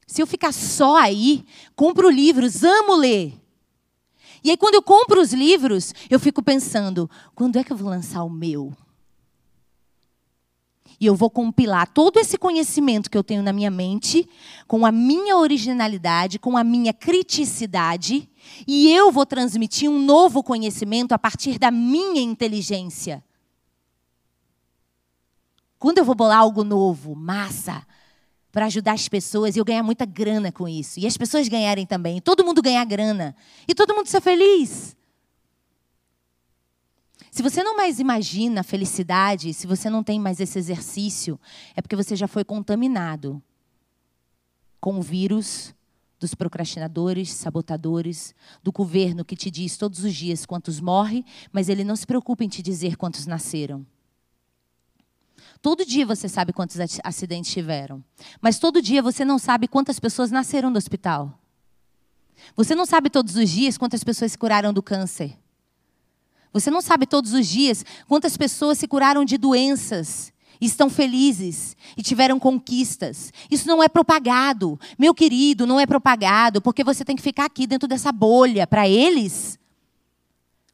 [0.08, 1.46] Se eu ficar só aí,
[1.76, 3.40] compro livros, amo ler.
[4.42, 7.88] E aí, quando eu compro os livros, eu fico pensando: quando é que eu vou
[7.88, 8.76] lançar o meu?
[11.00, 14.28] E eu vou compilar todo esse conhecimento que eu tenho na minha mente,
[14.66, 18.28] com a minha originalidade, com a minha criticidade,
[18.66, 23.22] e eu vou transmitir um novo conhecimento a partir da minha inteligência.
[25.78, 27.86] Quando eu vou bolar algo novo, massa,
[28.50, 31.84] para ajudar as pessoas e eu ganhar muita grana com isso, e as pessoas ganharem
[31.84, 33.34] também, todo mundo ganhar grana,
[33.66, 34.96] e todo mundo ser feliz.
[37.34, 41.36] Se você não mais imagina a felicidade, se você não tem mais esse exercício,
[41.74, 43.42] é porque você já foi contaminado
[44.80, 45.74] com o vírus
[46.20, 51.82] dos procrastinadores, sabotadores, do governo que te diz todos os dias quantos morrem, mas ele
[51.82, 53.84] não se preocupa em te dizer quantos nasceram.
[55.60, 58.04] Todo dia você sabe quantos acidentes tiveram,
[58.40, 61.36] mas todo dia você não sabe quantas pessoas nasceram do hospital.
[62.54, 65.36] Você não sabe todos os dias quantas pessoas se curaram do câncer.
[66.54, 72.02] Você não sabe todos os dias quantas pessoas se curaram de doenças estão felizes e
[72.02, 73.32] tiveram conquistas.
[73.50, 74.78] Isso não é propagado.
[74.98, 78.66] Meu querido, não é propagado, porque você tem que ficar aqui dentro dessa bolha.
[78.66, 79.58] Para eles,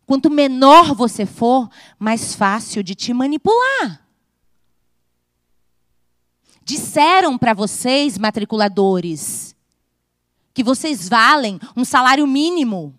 [0.07, 4.07] quanto menor você for, mais fácil de te manipular.
[6.62, 9.57] Disseram para vocês, matriculadores,
[10.55, 12.95] que vocês valem um salário mínimo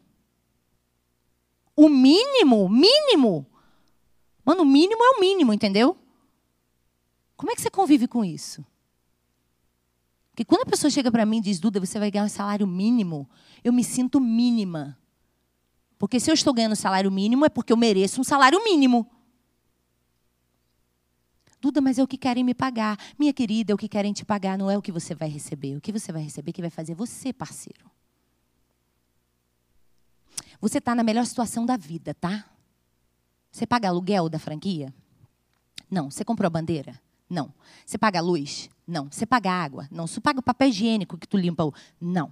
[1.75, 3.45] o mínimo, mínimo.
[4.43, 5.97] Mano, o mínimo é o mínimo, entendeu?
[7.35, 8.65] Como é que você convive com isso?
[10.31, 12.65] Porque quando a pessoa chega para mim e diz, Duda, você vai ganhar um salário
[12.65, 13.29] mínimo,
[13.63, 14.97] eu me sinto mínima.
[15.99, 19.09] Porque se eu estou ganhando salário mínimo, é porque eu mereço um salário mínimo.
[21.61, 22.97] Duda, mas é o que querem me pagar.
[23.19, 25.77] Minha querida, é o que querem te pagar, não é o que você vai receber.
[25.77, 27.90] O que você vai receber que vai fazer você, parceiro.
[30.61, 32.45] Você está na melhor situação da vida, tá?
[33.51, 34.93] Você paga aluguel da franquia?
[35.89, 36.11] Não.
[36.11, 36.93] Você comprou a bandeira?
[37.27, 37.51] Não.
[37.85, 38.69] Você paga a luz?
[38.87, 39.07] Não.
[39.11, 39.87] Você paga a água?
[39.91, 40.05] Não.
[40.05, 41.73] Você paga o papel higiênico que tu limpa o...
[41.99, 42.31] Não.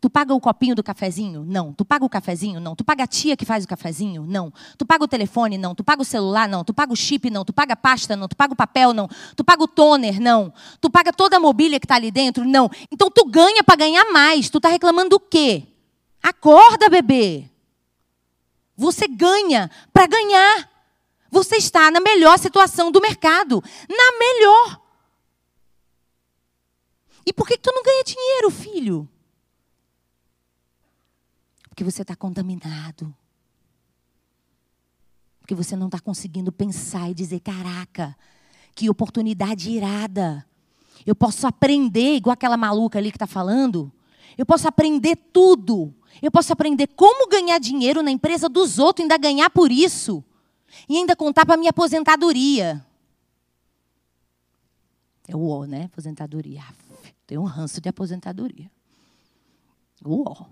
[0.00, 1.44] Tu paga o copinho do cafezinho?
[1.44, 1.72] Não.
[1.72, 2.60] Tu paga o cafezinho?
[2.60, 2.76] Não.
[2.76, 4.24] Tu paga a tia que faz o cafezinho?
[4.26, 4.52] Não.
[4.76, 5.56] Tu paga o telefone?
[5.58, 5.74] Não.
[5.74, 6.48] Tu paga o celular?
[6.48, 6.64] Não.
[6.64, 7.30] Tu paga o chip?
[7.30, 7.44] Não.
[7.44, 8.16] Tu paga a pasta?
[8.16, 8.28] Não.
[8.28, 8.92] Tu paga o papel?
[8.92, 9.08] Não.
[9.36, 10.20] Tu paga o toner?
[10.20, 10.52] Não.
[10.80, 12.44] Tu paga toda a mobília que está ali dentro?
[12.44, 12.70] Não.
[12.92, 14.50] Então tu ganha para ganhar mais.
[14.50, 15.66] Tu está reclamando do quê?
[16.22, 17.48] Acorda, bebê.
[18.76, 20.70] Você ganha para ganhar.
[21.30, 23.62] Você está na melhor situação do mercado.
[23.88, 24.80] Na melhor.
[27.26, 29.08] E por que tu não ganha dinheiro, filho?
[31.68, 33.14] Porque você está contaminado.
[35.40, 38.16] Porque você não está conseguindo pensar e dizer: caraca,
[38.74, 40.46] que oportunidade irada.
[41.04, 43.92] Eu posso aprender, igual aquela maluca ali que está falando.
[44.36, 45.94] Eu posso aprender tudo.
[46.22, 50.24] Eu posso aprender como ganhar dinheiro na empresa dos outros, ainda ganhar por isso.
[50.88, 52.84] E ainda contar para a minha aposentadoria.
[55.26, 55.84] É o O, né?
[55.84, 56.62] Aposentadoria.
[57.26, 58.70] Tem um ranço de aposentadoria.
[60.04, 60.46] O O.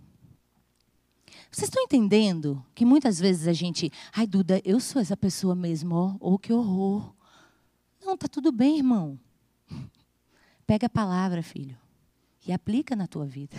[1.50, 5.94] Vocês estão entendendo que muitas vezes a gente, ai Duda, eu sou essa pessoa mesmo,
[5.94, 7.14] ó, oh, que horror.
[8.04, 9.18] Não, tá tudo bem, irmão.
[10.66, 11.78] Pega a palavra, filho,
[12.46, 13.56] e aplica na tua vida.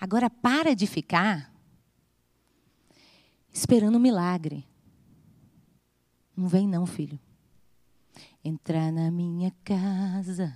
[0.00, 1.52] Agora para de ficar
[3.52, 4.66] esperando um milagre.
[6.36, 7.18] Não vem não, filho.
[8.44, 10.54] Entrar na minha casa,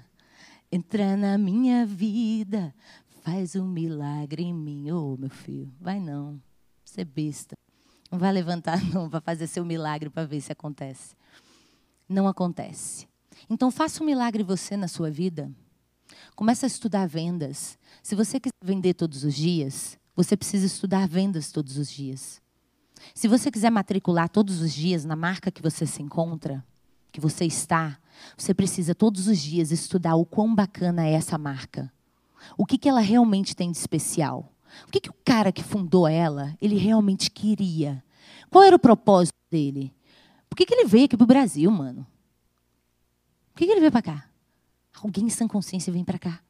[0.70, 2.74] entrar na minha vida,
[3.22, 4.90] faz um milagre em mim.
[4.90, 6.40] Ô, oh, meu filho, vai não.
[6.84, 7.56] Você é besta.
[8.10, 11.14] Não vai levantar não para fazer seu milagre para ver se acontece.
[12.08, 13.08] Não acontece.
[13.48, 15.50] Então faça um milagre você na sua vida.
[16.40, 17.79] Comece a estudar vendas.
[18.03, 22.40] Se você quiser vender todos os dias, você precisa estudar vendas todos os dias.
[23.14, 26.64] Se você quiser matricular todos os dias na marca que você se encontra,
[27.12, 27.98] que você está,
[28.38, 31.92] você precisa todos os dias estudar o quão bacana é essa marca.
[32.57, 34.50] O que, que ela realmente tem de especial?
[34.88, 38.03] O que, que o cara que fundou ela, ele realmente queria?
[38.48, 39.94] Qual era o propósito dele?
[40.48, 42.07] Por que, que ele veio aqui para o Brasil, mano?
[43.53, 44.29] Por que, que ele veio para cá?
[45.02, 46.40] Alguém sem consciência vem para cá.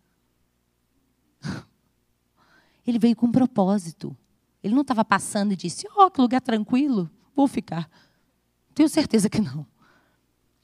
[2.86, 4.16] Ele veio com um propósito.
[4.62, 7.88] Ele não estava passando e disse: Oh, que lugar tranquilo, vou ficar.
[8.74, 9.66] Tenho certeza que não.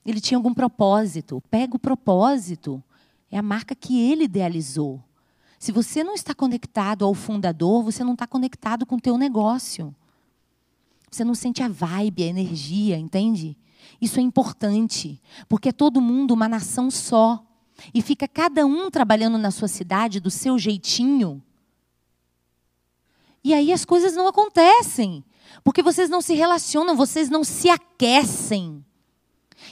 [0.04, 1.42] Ele tinha algum propósito.
[1.50, 2.82] Pega o propósito.
[3.30, 5.02] É a marca que ele idealizou.
[5.58, 9.94] Se você não está conectado ao fundador, você não está conectado com o teu negócio.
[11.10, 13.56] Você não sente a vibe, a energia, entende?
[14.00, 17.42] Isso é importante, porque é todo mundo uma nação só.
[17.92, 21.42] E fica cada um trabalhando na sua cidade do seu jeitinho.
[23.44, 25.24] E aí as coisas não acontecem,
[25.62, 28.84] porque vocês não se relacionam, vocês não se aquecem.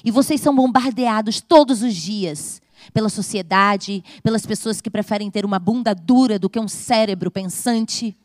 [0.04, 2.62] E vocês são bombardeados todos os dias
[2.92, 8.16] pela sociedade, pelas pessoas que preferem ter uma bunda dura do que um cérebro pensante.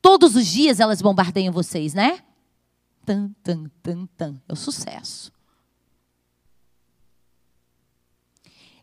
[0.00, 2.20] Todos os dias elas bombardeiam vocês, né?
[3.04, 4.40] Tan, tan, tan, tan.
[4.48, 5.32] É o sucesso.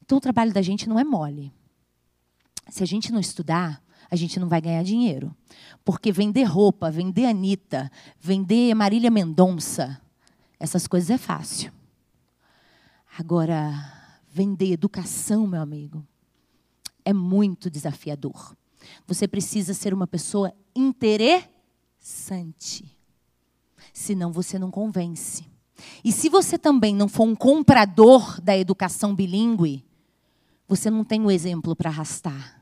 [0.07, 1.51] Então o trabalho da gente não é mole.
[2.69, 5.35] Se a gente não estudar, a gente não vai ganhar dinheiro.
[5.83, 10.01] Porque vender roupa, vender Anitta, vender Marília Mendonça,
[10.57, 11.73] essas coisas é fácil.
[13.19, 13.73] Agora,
[14.29, 16.01] vender educação, meu amigo,
[17.03, 18.55] é muito desafiador.
[19.05, 21.51] Você precisa ser uma pessoa interessante.
[23.91, 25.45] Senão você não convence.
[26.01, 29.85] E se você também não for um comprador da educação bilíngue,
[30.67, 32.61] você não tem o um exemplo para arrastar.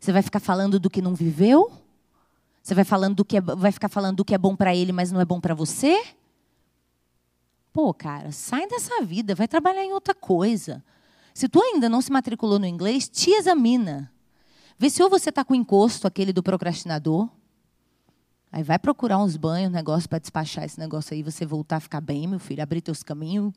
[0.00, 1.70] Você vai ficar falando do que não viveu?
[2.62, 4.92] Você vai falando do que é, vai ficar falando do que é bom para ele,
[4.92, 6.02] mas não é bom para você?
[7.72, 10.82] Pô, cara, sai dessa vida, vai trabalhar em outra coisa.
[11.32, 14.12] Se tu ainda não se matriculou no inglês, te examina.
[14.76, 17.28] Vê se ou você está com encosto, aquele do procrastinador.
[18.50, 22.00] Aí vai procurar uns banhos, negócio para despachar esse negócio aí, você voltar a ficar
[22.00, 23.54] bem, meu filho, abrir teus caminhos.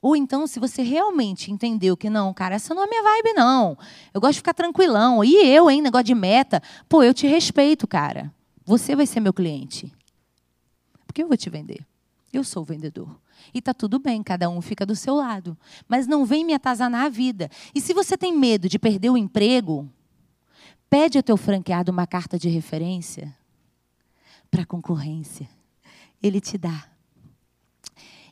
[0.00, 3.76] Ou então, se você realmente entendeu que não, cara, essa não é minha vibe, não.
[4.14, 5.24] Eu gosto de ficar tranquilão.
[5.24, 6.62] E eu, hein, negócio de meta.
[6.88, 8.32] Pô, eu te respeito, cara.
[8.64, 9.92] Você vai ser meu cliente.
[11.06, 11.84] Porque eu vou te vender.
[12.32, 13.08] Eu sou o vendedor.
[13.52, 15.56] E tá tudo bem, cada um fica do seu lado.
[15.88, 17.50] Mas não vem me atazanar a vida.
[17.74, 19.88] E se você tem medo de perder o emprego,
[20.88, 23.34] pede ao teu franqueado uma carta de referência
[24.50, 25.48] para concorrência.
[26.22, 26.86] Ele te dá.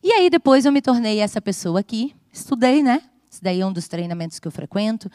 [0.07, 2.15] E aí depois eu me tornei essa pessoa aqui.
[2.33, 3.03] Estudei, né?
[3.29, 5.11] Esse daí é um dos treinamentos que eu frequento.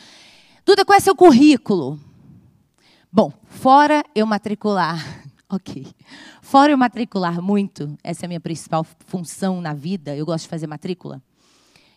[0.66, 1.98] Duda, qual é seu currículo?
[3.10, 5.02] Bom, fora eu matricular
[5.50, 5.88] Ok.
[6.42, 10.50] Fora eu matricular muito, essa é a minha principal função na vida, eu gosto de
[10.50, 11.24] fazer matrícula,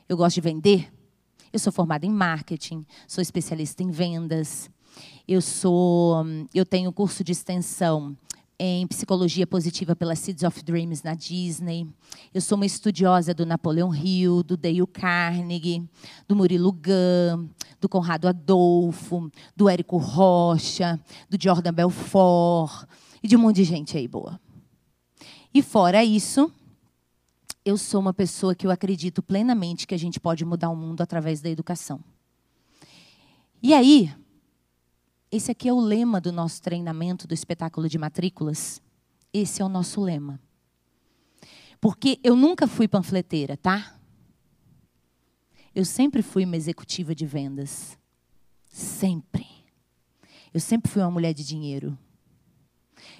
[0.08, 0.92] eu gosto de vender.
[1.52, 4.70] Eu sou formada em marketing, sou especialista em vendas,
[5.26, 8.16] eu sou, eu tenho curso de extensão
[8.58, 11.86] em psicologia positiva pela Seeds of Dreams na Disney.
[12.32, 15.82] Eu sou uma estudiosa do Napoleão Hill, do Dale Carnegie,
[16.28, 17.48] do Murilo Gun,
[17.80, 22.88] do Conrado Adolfo, do Érico Rocha, do Jordan Belfort
[23.22, 24.40] e de um monte de gente aí boa.
[25.52, 26.52] E fora isso,
[27.64, 31.00] eu sou uma pessoa que eu acredito plenamente que a gente pode mudar o mundo
[31.00, 32.00] através da educação.
[33.62, 34.12] E aí,
[35.34, 38.80] Esse aqui é o lema do nosso treinamento do espetáculo de matrículas.
[39.32, 40.40] Esse é o nosso lema.
[41.80, 43.98] Porque eu nunca fui panfleteira, tá?
[45.74, 47.98] Eu sempre fui uma executiva de vendas.
[48.68, 49.44] Sempre.
[50.52, 51.98] Eu sempre fui uma mulher de dinheiro.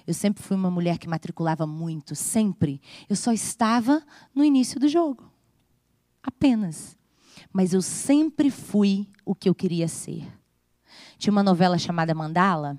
[0.07, 2.81] Eu sempre fui uma mulher que matriculava muito, sempre.
[3.09, 4.01] Eu só estava
[4.33, 5.29] no início do jogo.
[6.23, 6.97] Apenas.
[7.51, 10.25] Mas eu sempre fui o que eu queria ser.
[11.17, 12.77] Tinha uma novela chamada Mandala,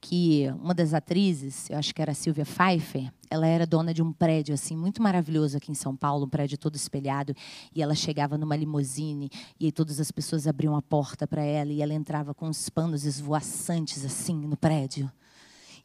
[0.00, 4.02] que uma das atrizes, eu acho que era a Silvia Pfeiffer, ela era dona de
[4.02, 7.34] um prédio assim muito maravilhoso aqui em São Paulo, um prédio todo espelhado,
[7.74, 11.72] e ela chegava numa limusine e aí todas as pessoas abriam a porta para ela
[11.72, 15.10] e ela entrava com os panos esvoaçantes assim no prédio.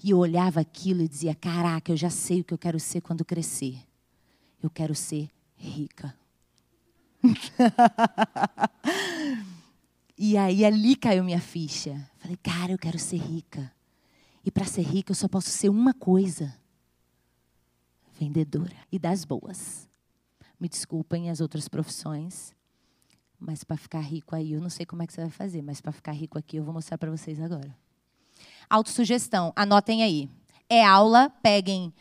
[0.04, 3.02] E eu olhava aquilo e dizia: "Caraca, eu já sei o que eu quero ser
[3.02, 3.78] quando crescer.
[4.62, 6.16] Eu quero ser rica."
[10.24, 12.08] e aí ali caiu minha ficha.
[12.20, 13.74] Falei: "Cara, eu quero ser rica."
[14.46, 16.56] E para ser rica eu só posso ser uma coisa:
[18.20, 19.90] vendedora e das boas.
[20.60, 22.54] Me desculpem as outras profissões,
[23.40, 25.82] mas para ficar rico aí, eu não sei como é que você vai fazer, mas
[25.82, 27.76] para ficar rico aqui eu vou mostrar para vocês agora.
[28.70, 30.30] Autossugestão, anotem aí.
[30.70, 31.92] É aula, peguem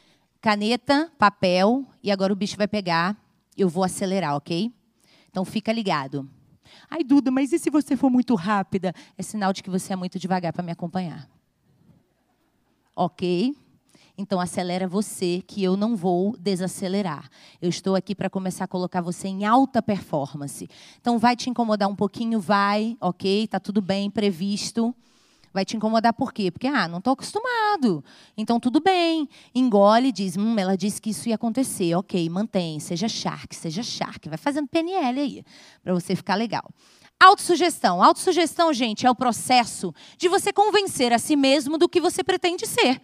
[0.43, 3.17] caneta, papel e agora o bicho vai pegar.
[3.57, 4.71] Eu vou acelerar, ok?
[5.31, 6.29] Então fica ligado.
[6.89, 8.95] Ai, Duda, mas e se você for muito rápida?
[9.19, 11.29] É sinal de que você é muito devagar para me acompanhar.
[12.95, 13.55] Ok?
[14.17, 17.31] Então acelera você, que eu não vou desacelerar.
[17.61, 20.69] Eu estou aqui para começar a colocar você em alta performance.
[21.01, 23.47] Então vai te incomodar um pouquinho, vai, ok?
[23.49, 24.95] Tá tudo bem, previsto.
[25.53, 26.51] Vai te incomodar por quê?
[26.51, 28.05] Porque, ah, não estou acostumado.
[28.37, 29.29] Então, tudo bem.
[29.55, 31.95] Engole e diz, hum, ela disse que isso ia acontecer.
[31.97, 32.79] Ok, mantém.
[32.79, 34.29] Seja shark, seja shark.
[34.29, 35.45] Vai fazendo PNL aí,
[35.83, 36.71] para você ficar legal.
[37.19, 38.03] Autossugestão.
[38.03, 42.67] Autossugestão, gente, é o processo de você convencer a si mesmo do que você pretende
[42.67, 43.03] ser.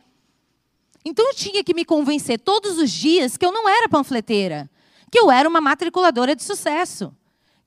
[1.05, 4.71] Então eu tinha que me convencer todos os dias que eu não era panfleteira,
[5.11, 7.15] que eu era uma matriculadora de sucesso,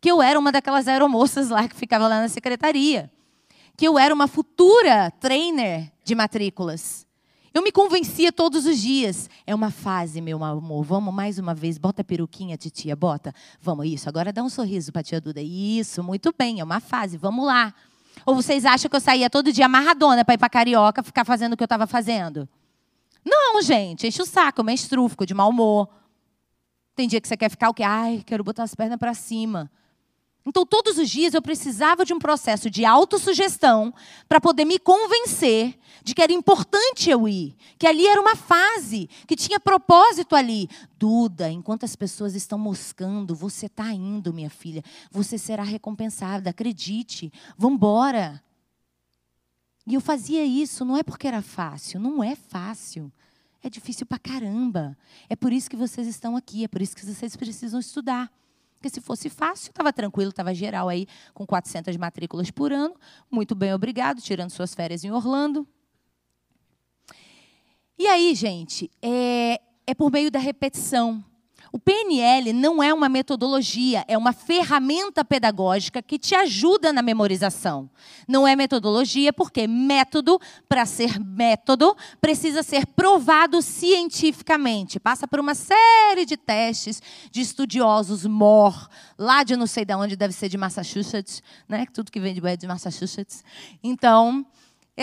[0.01, 3.09] que eu era uma daquelas aeromoças lá que ficava lá na secretaria,
[3.79, 7.07] que eu era uma futura trainer de matrículas.
[7.53, 9.29] Eu me convencia todos os dias.
[9.47, 10.83] É uma fase, meu amor.
[10.83, 11.77] Vamos mais uma vez.
[11.77, 13.33] Bota a peruquinha, titia, bota.
[13.61, 14.09] Vamos, isso.
[14.09, 15.41] Agora dá um sorriso para a tia Duda.
[15.41, 16.59] Isso, muito bem.
[16.59, 17.15] É uma fase.
[17.15, 17.73] Vamos lá.
[18.25, 21.53] Ou vocês acham que eu saía todo dia amarradona para ir para Carioca ficar fazendo
[21.53, 22.49] o que eu estava fazendo?
[23.23, 25.87] Não, gente, enche o saco, menstruo, fico de mau humor.
[26.97, 27.83] Tem dia que você quer ficar o quê?
[27.83, 29.71] Ai, quero botar as pernas para cima.
[30.45, 33.93] Então, todos os dias eu precisava de um processo de autossugestão
[34.27, 39.09] para poder me convencer de que era importante eu ir, que ali era uma fase,
[39.27, 40.69] que tinha propósito ali.
[40.97, 44.83] Duda, enquanto as pessoas estão moscando, você está indo, minha filha.
[45.11, 47.31] Você será recompensada, acredite.
[47.57, 48.41] Vamos embora.
[49.85, 53.11] E eu fazia isso, não é porque era fácil, não é fácil.
[53.61, 54.97] É difícil pra caramba.
[55.27, 58.31] É por isso que vocês estão aqui, é por isso que vocês precisam estudar.
[58.79, 62.95] Porque se fosse fácil, estava tranquilo, estava geral aí com 400 matrículas por ano.
[63.29, 65.67] Muito bem, obrigado, tirando suas férias em Orlando.
[67.97, 71.21] E aí, gente, é, é por meio da repetição.
[71.71, 77.89] O PNL não é uma metodologia, é uma ferramenta pedagógica que te ajuda na memorização.
[78.27, 84.99] Não é metodologia porque método, para ser método, precisa ser provado cientificamente.
[84.99, 87.01] Passa por uma série de testes
[87.31, 91.85] de estudiosos MOR, lá de não sei de onde, deve ser de Massachusetts, né?
[91.93, 93.43] Tudo que vem de Massachusetts.
[93.83, 94.45] Então,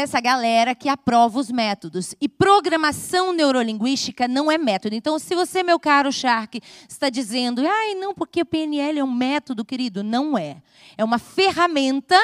[0.00, 2.14] essa galera que aprova os métodos.
[2.20, 4.94] E programação neurolinguística não é método.
[4.94, 9.10] Então, se você, meu caro Shark, está dizendo, ai, não, porque o PNL é um
[9.10, 10.62] método, querido, não é.
[10.98, 12.18] É uma ferramenta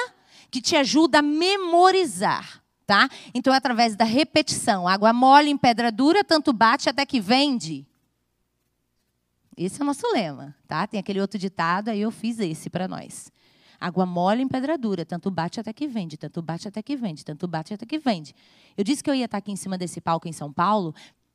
[0.51, 2.63] que te ajuda a memorizar.
[2.87, 3.09] Tá?
[3.33, 4.87] Então, é através da repetição.
[4.87, 7.87] Água mole em pedra dura, tanto bate até que vende.
[9.57, 10.87] Esse é o nosso lema, tá?
[10.87, 13.31] Tem aquele outro ditado, aí eu fiz esse para nós.
[13.83, 17.25] Água mole em pedra dura, tanto bate até que vende, tanto bate até que vende,
[17.25, 18.33] tanto bate até que vende.
[18.77, 20.95] Eu disse que eu ia estar aqui em cima desse palco em São Paulo.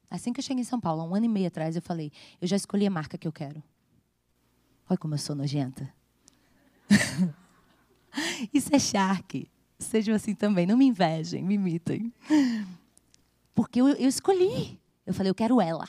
[0.10, 2.10] Assim que eu cheguei em São Paulo, há um ano e meio atrás, eu falei:
[2.40, 3.62] eu já escolhi a marca que eu quero.
[4.90, 5.94] Olha como eu sou nojenta.
[8.54, 9.50] Isso é Shark.
[9.78, 12.14] Sejam assim também, não me invejem, me imitem.
[13.54, 14.80] Porque eu, eu escolhi.
[15.06, 15.88] Eu falei, eu quero ela.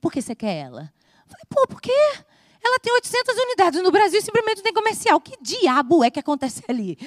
[0.00, 0.92] Por que você quer ela?
[1.24, 1.90] Eu falei, pô, por quê?
[2.62, 5.20] Ela tem 800 unidades no Brasil e simplesmente tem comercial.
[5.20, 6.98] Que diabo é que acontece ali?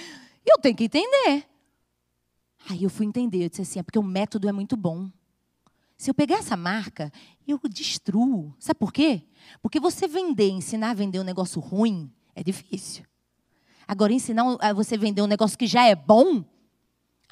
[0.46, 1.46] Eu tenho que entender.
[2.70, 3.46] Aí eu fui entender.
[3.46, 5.10] Eu disse assim: é porque o método é muito bom.
[5.98, 7.12] Se eu pegar essa marca,
[7.48, 8.56] eu destruo.
[8.60, 9.24] Sabe por quê?
[9.62, 13.06] Porque você vender, ensinar a vender um negócio ruim é difícil.
[13.88, 16.44] Agora, ensinar a você vender um negócio que já é bom,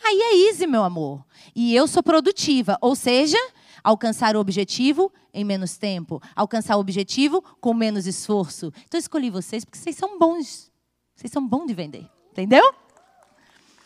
[0.03, 1.23] Aí é easy, meu amor.
[1.55, 3.37] E eu sou produtiva, ou seja,
[3.83, 8.67] alcançar o objetivo em menos tempo, alcançar o objetivo com menos esforço.
[8.85, 10.71] Então eu escolhi vocês porque vocês são bons.
[11.15, 12.73] Vocês são bons de vender, entendeu?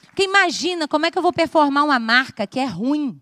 [0.05, 3.19] Porque imagina como é que eu vou performar uma marca que é ruim,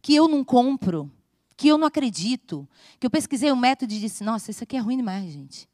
[0.00, 1.10] que eu não compro,
[1.56, 2.68] que eu não acredito,
[3.00, 5.68] que eu pesquisei o método e disse: "Nossa, isso aqui é ruim demais, gente.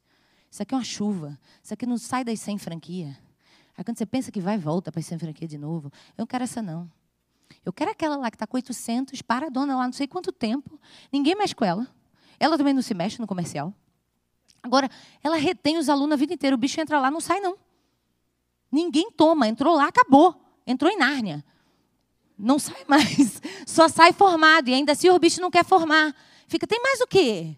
[0.49, 1.39] Isso aqui é uma chuva.
[1.61, 3.17] Isso aqui não sai das 100 franquia."
[3.77, 6.43] Aí quando você pensa que vai volta para ser franquia de novo, eu não quero
[6.43, 6.89] essa não.
[7.65, 10.31] Eu quero aquela lá que está com 800, para a dona lá não sei quanto
[10.31, 10.79] tempo,
[11.11, 11.87] ninguém mexe com ela.
[12.39, 13.73] Ela também não se mexe no comercial.
[14.61, 14.89] Agora,
[15.21, 16.55] ela retém os alunos a vida inteira.
[16.55, 17.57] O bicho entra lá, não sai não.
[18.71, 20.35] Ninguém toma, entrou lá, acabou.
[20.65, 21.43] Entrou em Nárnia.
[22.37, 23.41] Não sai mais.
[23.65, 24.69] Só sai formado.
[24.69, 26.15] E ainda assim o bicho não quer formar.
[26.47, 27.55] Fica, tem mais o quê?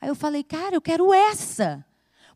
[0.00, 1.84] Aí eu falei, cara, eu quero essa.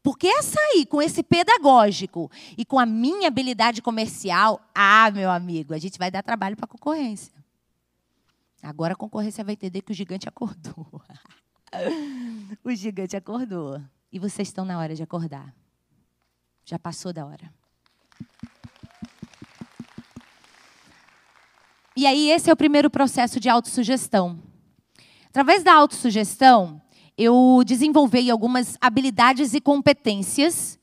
[0.08, 5.74] Porque essa aí, com esse pedagógico e com a minha habilidade comercial, ah, meu amigo,
[5.74, 7.30] a gente vai dar trabalho para a concorrência.
[8.62, 11.02] Agora a concorrência vai entender que o gigante acordou.
[12.64, 13.82] o gigante acordou.
[14.10, 15.54] E vocês estão na hora de acordar.
[16.64, 17.52] Já passou da hora.
[21.94, 24.42] E aí, esse é o primeiro processo de autossugestão.
[25.28, 26.80] Através da autossugestão,
[27.18, 30.78] eu desenvolvi algumas habilidades e competências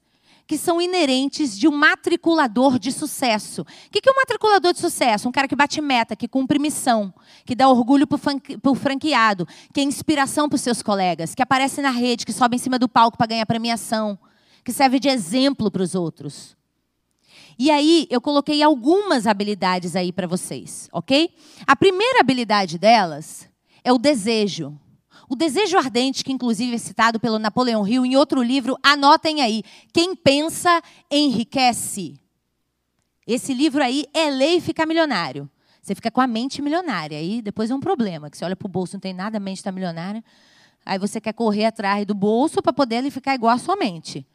[0.45, 3.61] que são inerentes de um matriculador de sucesso.
[3.61, 5.27] O que é um matriculador de sucesso?
[5.27, 7.11] Um cara que bate meta, que cumpre missão,
[7.45, 8.19] que dá orgulho para
[8.69, 12.57] o franqueado, que é inspiração para os seus colegas, que aparece na rede, que sobe
[12.57, 14.19] em cima do palco para ganhar premiação,
[14.63, 16.55] que serve de exemplo para os outros.
[17.57, 21.33] E aí, eu coloquei algumas habilidades aí para vocês, ok?
[21.65, 23.49] A primeira habilidade delas
[23.83, 24.77] é o desejo.
[25.29, 29.63] O desejo ardente, que inclusive é citado pelo Napoleão Hill em outro livro, anotem aí.
[29.91, 32.19] Quem pensa, enriquece.
[33.25, 35.49] Esse livro aí é lei ficar milionário.
[35.81, 37.17] Você fica com a mente milionária.
[37.17, 39.39] Aí depois é um problema, que você olha para o bolso, não tem nada, a
[39.39, 40.23] mente está milionária.
[40.85, 44.25] Aí você quer correr atrás do bolso para poder ele ficar igual a sua mente.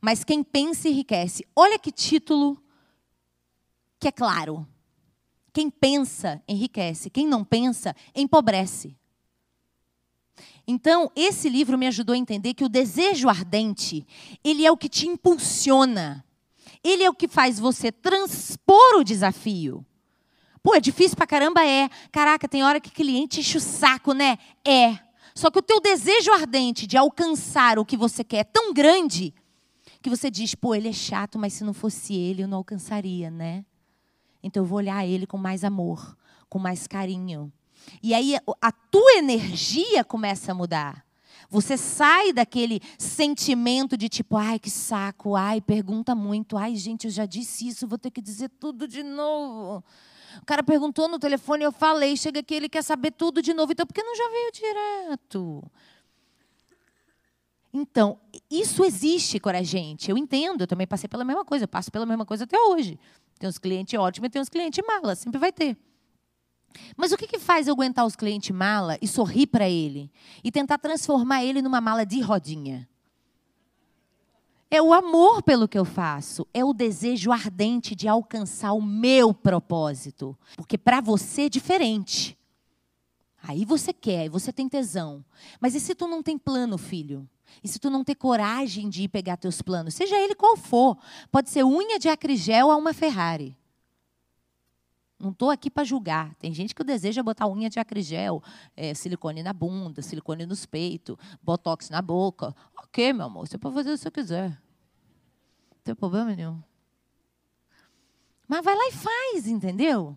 [0.00, 1.46] Mas quem pensa enriquece.
[1.54, 2.60] Olha que título
[4.00, 4.66] que é claro.
[5.52, 7.10] Quem pensa enriquece.
[7.10, 8.97] Quem não pensa empobrece.
[10.70, 14.06] Então, esse livro me ajudou a entender que o desejo ardente,
[14.44, 16.22] ele é o que te impulsiona.
[16.84, 19.82] Ele é o que faz você transpor o desafio.
[20.62, 21.64] Pô, é difícil pra caramba?
[21.64, 21.88] É.
[22.12, 24.36] Caraca, tem hora que cliente enche o saco, né?
[24.62, 24.98] É.
[25.34, 29.32] Só que o teu desejo ardente de alcançar o que você quer é tão grande
[30.02, 33.30] que você diz, pô, ele é chato, mas se não fosse ele, eu não alcançaria,
[33.30, 33.64] né?
[34.42, 36.14] Então eu vou olhar ele com mais amor,
[36.48, 37.50] com mais carinho.
[38.02, 41.04] E aí a tua energia começa a mudar.
[41.50, 47.10] Você sai daquele sentimento de tipo, ai, que saco, ai, pergunta muito, ai, gente, eu
[47.10, 49.82] já disse isso, vou ter que dizer tudo de novo.
[50.42, 53.72] O cara perguntou no telefone, eu falei, chega aqui, ele quer saber tudo de novo,
[53.72, 55.64] então por que não já veio direto?
[57.72, 58.18] Então,
[58.50, 60.10] isso existe com a gente.
[60.10, 62.98] Eu entendo, eu também passei pela mesma coisa, eu passo pela mesma coisa até hoje.
[63.38, 65.78] Tem uns clientes ótimos e tem uns clientes malas, sempre vai ter.
[66.96, 70.10] Mas o que, que faz eu aguentar os clientes mala e sorrir para ele?
[70.42, 72.88] E tentar transformar ele numa mala de rodinha?
[74.70, 79.32] É o amor pelo que eu faço, é o desejo ardente de alcançar o meu
[79.32, 80.36] propósito.
[80.56, 82.38] Porque para você é diferente.
[83.42, 85.24] Aí você quer, você tem tesão.
[85.58, 87.26] Mas e se tu não tem plano, filho?
[87.62, 90.98] E se tu não ter coragem de ir pegar teus planos, seja ele qual for,
[91.30, 93.56] pode ser unha de acrigel a uma Ferrari.
[95.18, 96.34] Não estou aqui para julgar.
[96.36, 98.42] Tem gente que deseja botar unha de acrigel,
[98.76, 102.54] é, silicone na bunda, silicone nos peitos, botox na boca.
[102.76, 104.50] Ok, meu amor, você pode fazer o que você quiser.
[104.50, 106.62] Não tem problema nenhum.
[108.46, 110.16] Mas vai lá e faz, entendeu?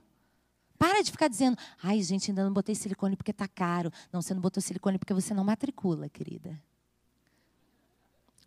[0.78, 3.92] Para de ficar dizendo, ai, gente, ainda não botei silicone porque está caro.
[4.12, 6.60] Não, você não botou silicone porque você não matricula, querida.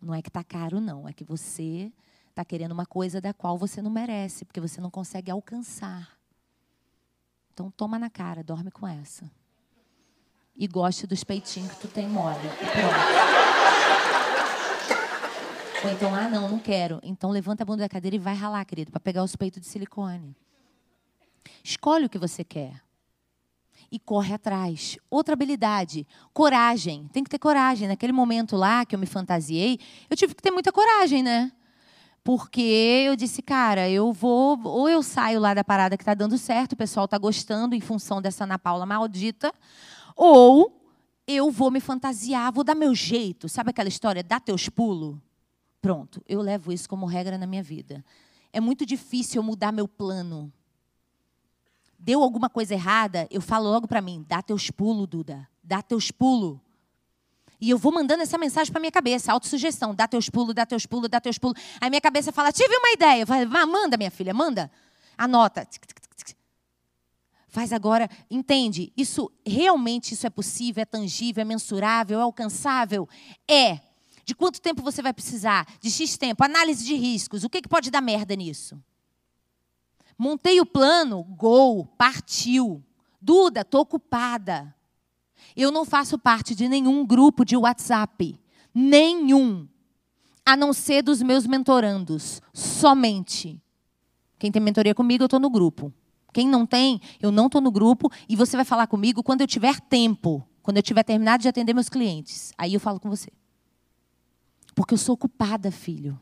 [0.01, 1.07] Não é que está caro, não.
[1.07, 1.91] É que você
[2.29, 6.17] está querendo uma coisa da qual você não merece, porque você não consegue alcançar.
[7.55, 9.31] Então toma na cara, dorme com essa.
[10.57, 12.35] E goste dos peitinhos que tu tem mole.
[15.85, 16.99] Ou então, ah, não, não quero.
[17.01, 19.67] Então levanta a bunda da cadeira e vai ralar, querido, para pegar os peitos de
[19.67, 20.35] silicone.
[21.63, 22.81] Escolhe o que você quer.
[23.89, 24.97] E corre atrás.
[25.09, 27.07] Outra habilidade, coragem.
[27.13, 27.87] Tem que ter coragem.
[27.87, 29.79] Naquele momento lá que eu me fantasiei,
[30.09, 31.53] eu tive que ter muita coragem, né?
[32.25, 36.39] Porque eu disse, cara, eu vou, ou eu saio lá da parada que está dando
[36.39, 39.53] certo, o pessoal está gostando em função dessa Ana Paula maldita,
[40.15, 40.81] ou
[41.27, 43.47] eu vou me fantasiar, vou dar meu jeito.
[43.47, 45.17] Sabe aquela história, dá teus pulos?
[45.79, 48.03] Pronto, eu levo isso como regra na minha vida.
[48.51, 50.51] é muito difícil eu mudar meu plano.
[51.99, 56.09] Deu alguma coisa errada, eu falo logo para mim: dá teus pulos, Duda, dá teus
[56.09, 56.57] pulos.
[57.65, 60.85] E eu vou mandando essa mensagem para minha cabeça, autossugestão, dá teus pulos, dá teus
[60.85, 61.59] pulos, dá teus pulos.
[61.81, 63.21] Aí minha cabeça fala: tive uma ideia.
[63.21, 64.71] Eu falo, manda, minha filha, manda.
[65.17, 65.67] Anota.
[67.47, 68.93] Faz agora, entende?
[68.95, 73.09] Isso realmente isso é possível, é tangível, é mensurável, é alcançável?
[73.47, 73.79] É.
[74.23, 75.65] De quanto tempo você vai precisar?
[75.81, 76.43] De X tempo.
[76.43, 77.43] Análise de riscos.
[77.43, 78.79] O que, que pode dar merda nisso?
[80.15, 82.83] Montei o plano, gol, partiu.
[83.19, 84.74] Duda, estou ocupada.
[85.55, 88.39] Eu não faço parte de nenhum grupo de WhatsApp.
[88.73, 89.67] Nenhum.
[90.45, 92.41] A não ser dos meus mentorandos.
[92.53, 93.61] Somente.
[94.37, 95.91] Quem tem mentoria comigo, eu estou no grupo.
[96.33, 99.47] Quem não tem, eu não estou no grupo e você vai falar comigo quando eu
[99.47, 102.51] tiver tempo, quando eu tiver terminado de atender meus clientes.
[102.57, 103.31] Aí eu falo com você.
[104.75, 106.19] Porque eu sou ocupada, filho.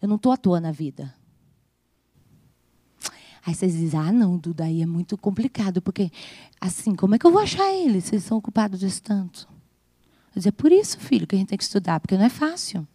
[0.00, 1.14] Eu não estou à toa na vida.
[3.46, 6.10] Aí vocês dizem, ah, não, Duda, aí é muito complicado, porque
[6.60, 8.04] assim, como é que eu vou achar eles?
[8.04, 9.48] Vocês são ocupados desse tanto.
[10.34, 12.28] Eu dizer, é por isso, filho, que a gente tem que estudar, porque não é
[12.28, 12.86] fácil.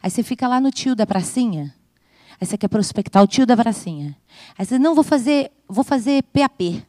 [0.00, 1.74] Aí você fica lá no tio da pracinha,
[2.40, 4.16] Aí você quer prospectar o tio da pracinha.
[4.56, 6.82] Aí você, não, vou fazer, vou fazer PAP.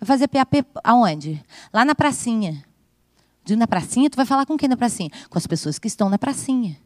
[0.00, 1.44] Vai fazer PAP aonde?
[1.70, 2.64] Lá na pracinha.
[3.44, 5.10] De na pracinha, tu vai falar com quem na pracinha?
[5.28, 6.78] Com as pessoas que estão na pracinha.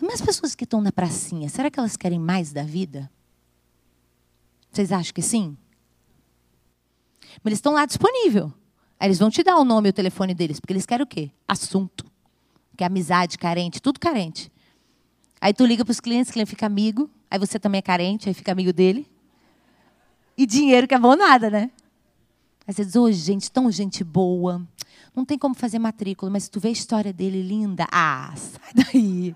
[0.00, 3.08] Mas as pessoas que estão na pracinha, será que elas querem mais da vida?
[4.78, 5.56] Vocês acham que sim?
[7.42, 8.52] Mas eles estão lá disponível.
[9.00, 11.06] Aí eles vão te dar o nome e o telefone deles, porque eles querem o
[11.06, 11.32] quê?
[11.48, 12.06] Assunto.
[12.76, 14.52] Que é amizade carente, tudo carente.
[15.40, 17.10] Aí tu liga para os clientes, o cliente fica amigo.
[17.28, 19.04] Aí você também é carente, aí fica amigo dele.
[20.36, 21.72] E dinheiro que é bom nada, né?
[22.64, 24.64] Aí você diz, ô, oh, gente, tão gente boa.
[25.18, 28.72] Não tem como fazer matrícula, mas se tu vê a história dele linda, ah, sai
[28.72, 29.34] daí.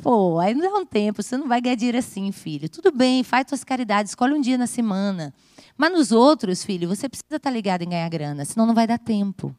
[0.00, 2.68] Pô, aí não dá um tempo, você não vai ganhar dinheiro assim, filho.
[2.68, 5.34] Tudo bem, faz tuas caridades, escolhe um dia na semana.
[5.76, 8.96] Mas nos outros, filho, você precisa estar ligado em ganhar grana, senão não vai dar
[8.96, 9.52] tempo.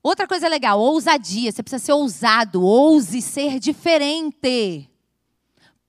[0.00, 1.50] Outra coisa legal, ousadia.
[1.50, 4.88] Você precisa ser ousado, ouse ser diferente.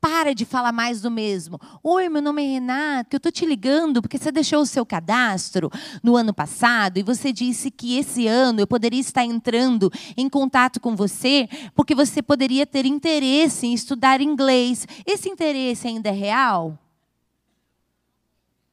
[0.08, 1.60] Para de falar mais do mesmo.
[1.82, 5.68] Oi, meu nome é Renato, eu estou te ligando porque você deixou o seu cadastro
[6.04, 10.80] no ano passado e você disse que esse ano eu poderia estar entrando em contato
[10.80, 14.88] com você porque você poderia ter interesse em estudar inglês.
[15.08, 16.78] Esse interesse ainda é real?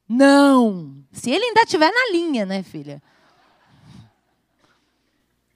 [0.07, 1.03] Não.
[1.13, 3.03] Se ele ainda estiver na linha, né, filha?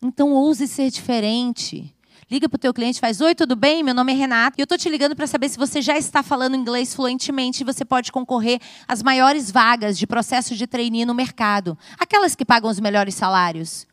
[0.01, 1.95] Então ouse ser diferente.
[2.29, 3.85] Liga para o teu cliente, faz: Oi, tudo bem?
[3.85, 4.59] Meu nome é Renato.
[4.59, 7.65] E eu estou te ligando para saber se você já está falando inglês fluentemente e
[7.65, 11.79] você pode concorrer às maiores vagas de processo de trainee no mercado.
[11.97, 13.87] Aquelas que pagam os melhores salários.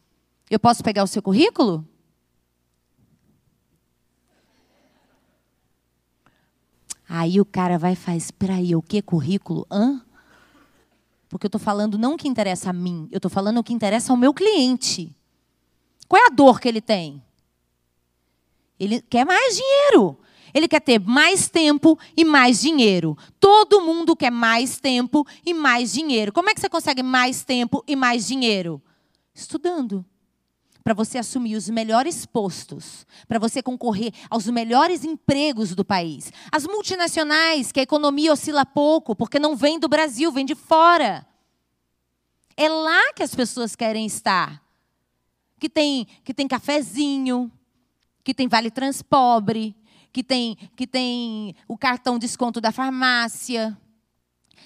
[0.49, 1.87] Eu posso pegar o seu currículo?
[7.07, 9.67] Aí o cara vai e faz, aí, o que currículo?
[9.71, 10.01] Hã?
[11.29, 13.73] Porque eu estou falando não o que interessa a mim, eu estou falando o que
[13.73, 15.15] interessa ao meu cliente.
[16.07, 17.21] Qual é a dor que ele tem?
[18.83, 20.17] Ele quer mais dinheiro.
[20.53, 23.17] Ele quer ter mais tempo e mais dinheiro.
[23.39, 26.31] Todo mundo quer mais tempo e mais dinheiro.
[26.31, 28.81] Como é que você consegue mais tempo e mais dinheiro?
[29.33, 30.05] Estudando.
[30.83, 36.31] Para você assumir os melhores postos, para você concorrer aos melhores empregos do país.
[36.51, 41.25] As multinacionais, que a economia oscila pouco, porque não vem do Brasil, vem de fora.
[42.55, 44.63] É lá que as pessoas querem estar
[45.63, 47.49] que tem, que tem cafezinho,
[48.23, 49.75] que tem vale transpobre,
[50.11, 53.77] que tem, que tem o cartão desconto da farmácia,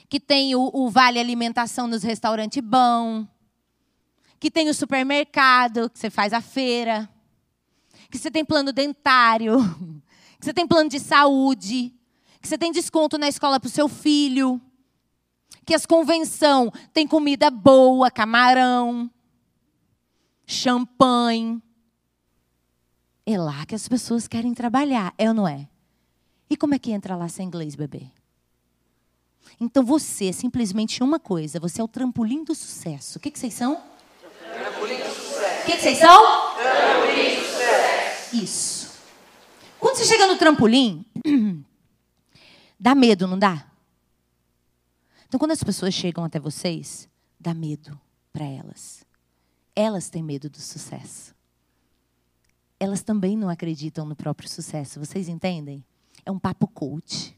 [0.09, 3.27] que tem o, o vale alimentação nos restaurantes bom,
[4.39, 7.09] que tem o supermercado, que você faz a feira,
[8.11, 9.57] que você tem plano dentário,
[10.39, 11.93] que você tem plano de saúde,
[12.41, 14.61] que você tem desconto na escola para o seu filho,
[15.65, 19.11] que as convenção tem comida boa, camarão,
[20.45, 21.61] champanhe.
[23.29, 25.67] É lá que as pessoas querem trabalhar, é ou não é?
[26.49, 28.09] E como é que entra lá sem inglês, bebê?
[29.59, 33.17] Então você é simplesmente uma coisa, você é o trampolim do sucesso.
[33.17, 33.83] O que, que vocês são?
[34.39, 35.61] Trampolim do sucesso.
[35.61, 36.55] O que, que vocês são?
[36.55, 38.35] Trampolim do sucesso.
[38.37, 38.97] Isso.
[39.77, 41.05] Quando você chega no trampolim,
[42.79, 43.69] dá medo, não dá?
[45.27, 47.99] Então, quando as pessoas chegam até vocês, dá medo
[48.31, 49.03] para elas.
[49.75, 51.35] Elas têm medo do sucesso.
[52.79, 54.99] Elas também não acreditam no próprio sucesso.
[54.99, 55.83] Vocês entendem?
[56.25, 57.35] É um papo coach.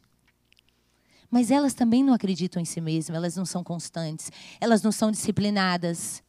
[1.30, 5.12] Mas elas também não acreditam em si mesmas, elas não são constantes, elas não são
[5.12, 6.24] disciplinadas,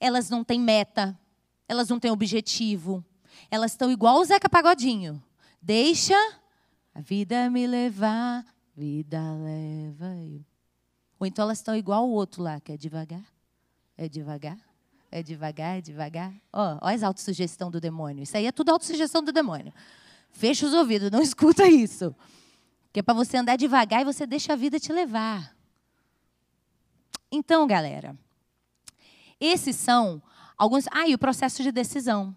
[0.00, 1.18] elas não têm meta,
[1.68, 3.04] elas não têm objetivo,
[3.50, 5.22] elas estão igual o Zeca Pagodinho.
[5.60, 6.16] Deixa,
[6.94, 8.44] A vida me levar,
[8.74, 10.44] vida leva eu.
[11.18, 13.24] Ou então elas estão igual o outro lá, que é devagar,
[13.96, 14.58] é devagar,
[15.10, 16.32] é devagar, é devagar.
[16.52, 18.22] Ó, ó as autossugestão do demônio.
[18.22, 19.72] Isso aí é tudo autossugestão do demônio.
[20.30, 22.14] Fecha os ouvidos, não escuta isso.
[22.92, 25.54] Que é para você andar devagar e você deixa a vida te levar.
[27.30, 28.16] Então, galera,
[29.40, 30.22] esses são
[30.56, 30.86] alguns.
[30.90, 32.36] Ah, e o processo de decisão.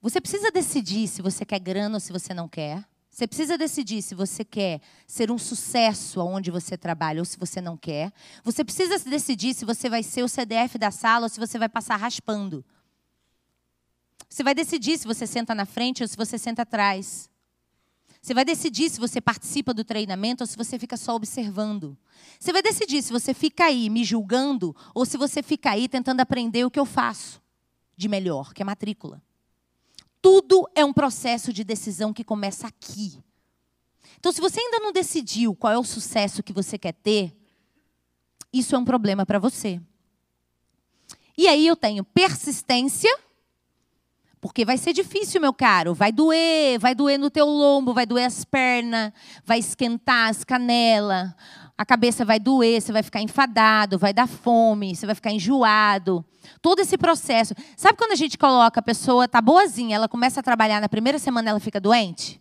[0.00, 2.84] Você precisa decidir se você quer grana ou se você não quer.
[3.16, 7.62] Você precisa decidir se você quer ser um sucesso onde você trabalha ou se você
[7.62, 8.12] não quer.
[8.44, 11.66] Você precisa decidir se você vai ser o CDF da sala ou se você vai
[11.66, 12.62] passar raspando.
[14.28, 17.30] Você vai decidir se você senta na frente ou se você senta atrás.
[18.20, 21.96] Você vai decidir se você participa do treinamento ou se você fica só observando.
[22.38, 26.20] Você vai decidir se você fica aí me julgando ou se você fica aí tentando
[26.20, 27.40] aprender o que eu faço
[27.96, 29.22] de melhor, que é matrícula.
[30.28, 33.22] Tudo é um processo de decisão que começa aqui.
[34.18, 37.32] Então, se você ainda não decidiu qual é o sucesso que você quer ter,
[38.52, 39.80] isso é um problema para você.
[41.38, 43.16] E aí eu tenho persistência,
[44.40, 45.94] porque vai ser difícil, meu caro.
[45.94, 49.12] Vai doer, vai doer no teu lombo, vai doer as pernas,
[49.44, 51.32] vai esquentar as canelas,
[51.78, 56.24] a cabeça vai doer, você vai ficar enfadado, vai dar fome, você vai ficar enjoado.
[56.62, 57.54] Todo esse processo.
[57.76, 61.18] Sabe quando a gente coloca a pessoa, tá boazinha, ela começa a trabalhar, na primeira
[61.18, 62.40] semana ela fica doente?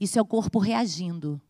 [0.00, 1.40] Isso é o corpo reagindo.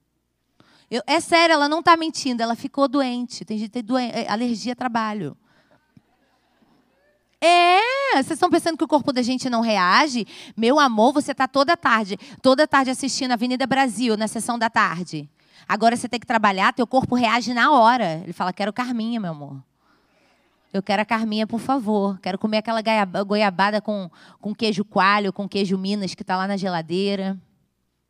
[0.90, 3.44] Eu, é sério, ela não está mentindo, ela ficou doente.
[3.44, 5.36] Tem gente que tem é, alergia a trabalho.
[7.40, 10.26] É, vocês estão pensando que o corpo da gente não reage?
[10.56, 15.28] Meu amor, você está toda tarde, toda tarde assistindo Avenida Brasil, na sessão da tarde.
[15.68, 18.20] Agora você tem que trabalhar, teu corpo reage na hora.
[18.22, 19.62] Ele fala: Quero carminha, meu amor.
[20.72, 22.18] Eu quero a carminha, por favor.
[22.18, 22.82] Quero comer aquela
[23.22, 27.40] goiabada com, com queijo coalho, com queijo Minas que está lá na geladeira.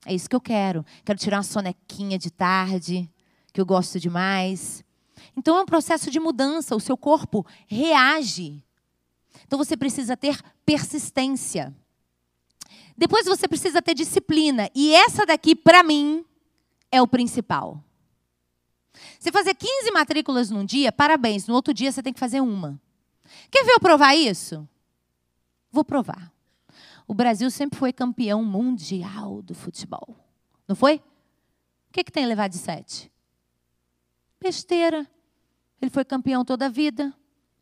[0.06, 0.84] É isso que eu quero.
[1.04, 3.06] Quero tirar uma sonequinha de tarde,
[3.52, 4.82] que eu gosto demais.
[5.36, 6.74] Então é um processo de mudança.
[6.74, 8.64] O seu corpo reage.
[9.46, 11.70] Então você precisa ter persistência.
[12.96, 14.70] Depois você precisa ter disciplina.
[14.74, 16.24] E essa daqui, para mim,
[16.94, 17.82] é o principal.
[19.18, 21.48] Você fazer 15 matrículas num dia, parabéns.
[21.48, 22.80] No outro dia você tem que fazer uma.
[23.50, 24.68] Quer ver eu provar isso?
[25.72, 26.32] Vou provar.
[27.04, 30.16] O Brasil sempre foi campeão mundial do futebol.
[30.68, 30.96] Não foi?
[31.88, 33.10] O que, que tem levado de sete?
[34.40, 35.10] Besteira.
[35.82, 37.12] Ele foi campeão toda a vida.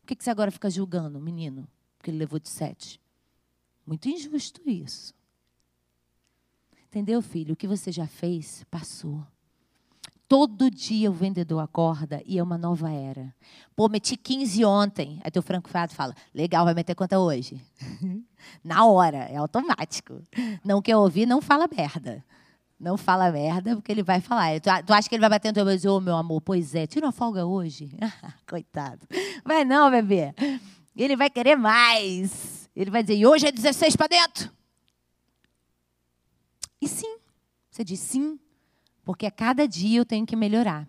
[0.01, 1.67] Por que, que você agora fica julgando o menino?
[1.97, 3.01] Porque ele levou de sete.
[3.83, 5.15] Muito injusto isso.
[6.93, 7.53] Entendeu, filho?
[7.53, 9.25] O que você já fez, passou.
[10.27, 13.33] Todo dia o vendedor acorda e é uma nova era.
[13.75, 15.19] Pô, meti 15 ontem.
[15.23, 17.59] Aí teu Franco Fado fala: legal, vai meter quanto hoje?
[18.63, 20.21] Na hora, é automático.
[20.63, 22.23] Não quer ouvir, não fala merda.
[22.79, 24.61] Não fala merda, porque ele vai falar.
[24.61, 26.85] Tu, acha que ele vai bater no teu e ô, oh, meu amor, pois é,
[26.85, 27.89] tira uma folga hoje.
[28.47, 29.07] Coitado.
[29.43, 30.31] Vai não, bebê.
[30.95, 32.69] Ele vai querer mais.
[32.75, 34.51] Ele vai dizer, e hoje é 16 para dentro.
[36.83, 37.15] E sim,
[37.71, 38.37] você diz sim,
[39.05, 40.85] porque a cada dia eu tenho que melhorar.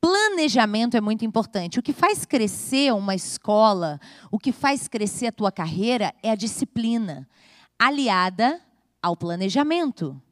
[0.00, 1.80] Planejamento é muito importante.
[1.80, 3.98] O que faz crescer uma escola,
[4.30, 7.28] o que faz crescer a tua carreira é a disciplina,
[7.76, 8.60] aliada
[9.02, 10.22] ao planejamento.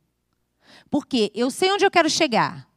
[0.88, 2.68] Porque eu sei onde eu quero chegar.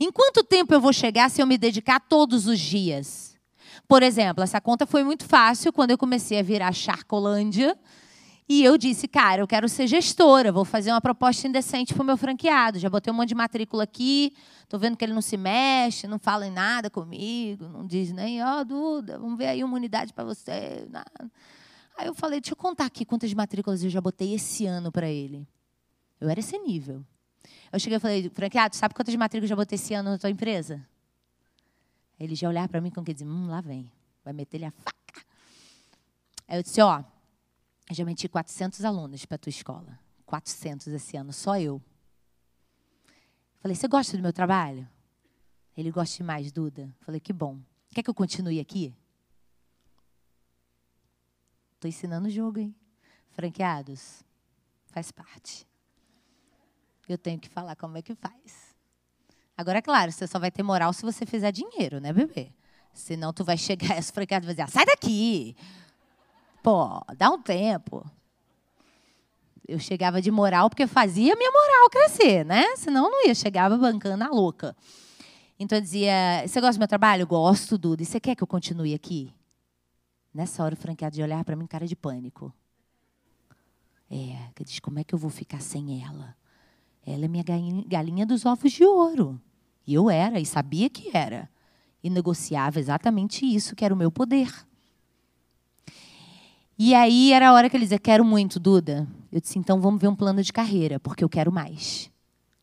[0.00, 3.38] Em quanto tempo eu vou chegar se eu me dedicar todos os dias?
[3.86, 7.78] Por exemplo, essa conta foi muito fácil quando eu comecei a virar Charcolândia
[8.46, 12.06] e eu disse, cara, eu quero ser gestora, vou fazer uma proposta indecente para o
[12.06, 12.78] meu franqueado.
[12.78, 16.18] Já botei um monte de matrícula aqui, estou vendo que ele não se mexe, não
[16.18, 20.12] fala em nada comigo, não diz nem, ó, oh, Duda, vamos ver aí uma unidade
[20.12, 20.86] para você.
[21.96, 25.08] Aí eu falei, deixa eu contar aqui quantas matrículas eu já botei esse ano para
[25.08, 25.48] ele.
[26.20, 27.02] Eu era esse nível.
[27.72, 30.28] Eu cheguei e falei, franqueado, sabe quantas matrículas eu já botei esse ano na tua
[30.28, 30.86] empresa?
[32.20, 33.90] Ele já olhava para mim com que dizer, hum, lá vem,
[34.22, 35.26] vai meter-lhe a faca.
[36.46, 37.04] Aí eu disse, ó, eu
[37.94, 39.98] já meti 400 alunos para a tua escola.
[40.26, 41.80] 400 esse ano, só eu.
[43.60, 44.88] Falei, você gosta do meu trabalho?
[45.76, 46.94] Ele gosta demais, Duda.
[47.00, 47.60] Falei, que bom.
[47.94, 48.94] Quer que eu continue aqui?
[51.74, 52.74] Estou ensinando o jogo, hein?
[53.30, 54.22] Franqueados,
[54.86, 55.66] faz parte.
[57.08, 58.74] Eu tenho que falar como é que faz.
[59.56, 62.52] Agora, é claro, você só vai ter moral se você fizer dinheiro, né, bebê?
[62.92, 65.56] Senão tu vai chegar e as franqueadas vai dizer, ah, sai daqui!
[66.64, 68.10] Pô, dá um tempo.
[69.68, 72.74] Eu chegava de moral porque fazia minha moral crescer, né?
[72.76, 74.74] Senão não ia, chegava bancando a louca.
[75.58, 77.26] Então eu dizia: Você gosta do meu trabalho?
[77.26, 78.02] Gosto, Duda.
[78.02, 79.30] E você quer que eu continue aqui?
[80.32, 82.50] Nessa hora o franqueado de olhar para mim, cara de pânico.
[84.10, 86.34] É, que diz: Como é que eu vou ficar sem ela?
[87.06, 87.44] Ela é minha
[87.86, 89.38] galinha dos ovos de ouro.
[89.86, 91.46] E eu era, e sabia que era.
[92.02, 94.50] E negociava exatamente isso, que era o meu poder.
[96.78, 99.06] E aí era a hora que ele dizia: Quero muito, Duda.
[99.30, 102.10] Eu disse: Então vamos ver um plano de carreira, porque eu quero mais.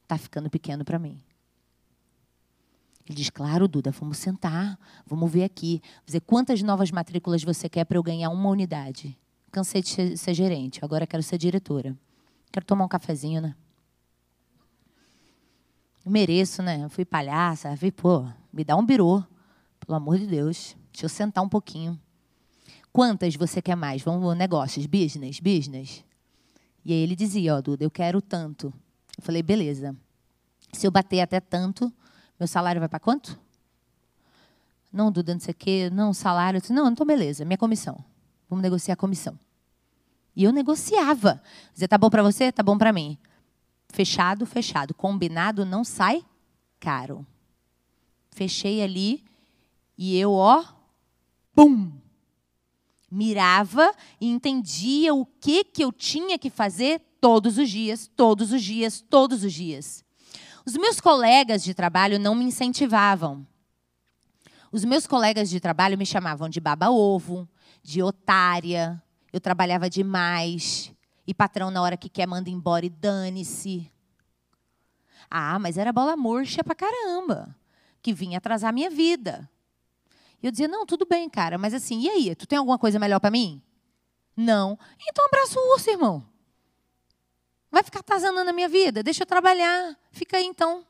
[0.03, 1.20] Está ficando pequeno para mim.
[3.07, 5.82] Ele diz: Claro, Duda, vamos sentar, vamos ver aqui.
[6.05, 9.18] Dizer: Quantas novas matrículas você quer para eu ganhar uma unidade?
[9.51, 11.97] Cansei de ser gerente, agora quero ser diretora.
[12.51, 13.55] Quero tomar um cafezinho, né?
[16.05, 16.84] Eu mereço, né?
[16.84, 19.24] Eu fui palhaça, fui, pô, me dá um birô,
[19.80, 20.76] pelo amor de Deus.
[20.91, 21.99] Deixa eu sentar um pouquinho.
[22.92, 24.02] Quantas você quer mais?
[24.02, 26.04] Vamos, negócios, business, business.
[26.84, 28.74] E aí ele dizia, ó, oh, Duda, eu quero tanto.
[29.18, 29.96] Eu falei, beleza.
[30.74, 31.92] Se eu bater até tanto,
[32.39, 33.39] meu salário vai para quanto?
[34.92, 35.89] Não, Duda, não sei o quê.
[35.92, 36.62] Não, salário.
[36.70, 38.04] não, então beleza, minha comissão.
[38.50, 39.39] Vamos negociar a comissão.
[40.36, 41.42] E eu negociava.
[41.74, 42.52] Dizia, tá bom para você?
[42.52, 43.18] Tá bom para mim.
[43.89, 44.94] Fechado, fechado.
[44.94, 46.26] Combinado não sai
[46.80, 47.26] caro.
[48.32, 49.24] Fechei ali
[49.98, 50.64] e eu, ó,
[51.54, 51.92] pum,
[53.12, 58.64] mirava e entendia o que, que eu tinha que fazer todos os dias, todos os
[58.64, 60.03] dias, todos os dias.
[60.66, 63.45] Os meus colegas de trabalho não me incentivavam.
[64.72, 67.47] Os meus colegas de trabalho me chamavam de baba-ovo,
[67.84, 69.01] de otária.
[69.34, 70.93] Eu trabalhava demais.
[71.28, 73.91] E patrão, na hora que quer, manda embora e dane-se.
[75.30, 77.55] Ah, mas era bola murcha pra caramba,
[78.01, 79.49] que vinha atrasar minha vida.
[80.42, 82.36] E eu dizia, não, tudo bem, cara, mas assim, e aí?
[82.36, 83.62] Tu tem alguma coisa melhor para mim?
[84.36, 84.78] Não.
[85.08, 86.26] Então abraça o urso, irmão.
[87.72, 89.04] Vai ficar atazanando a minha vida?
[89.04, 89.98] Deixa eu trabalhar.
[90.12, 90.86] Fica aí, então.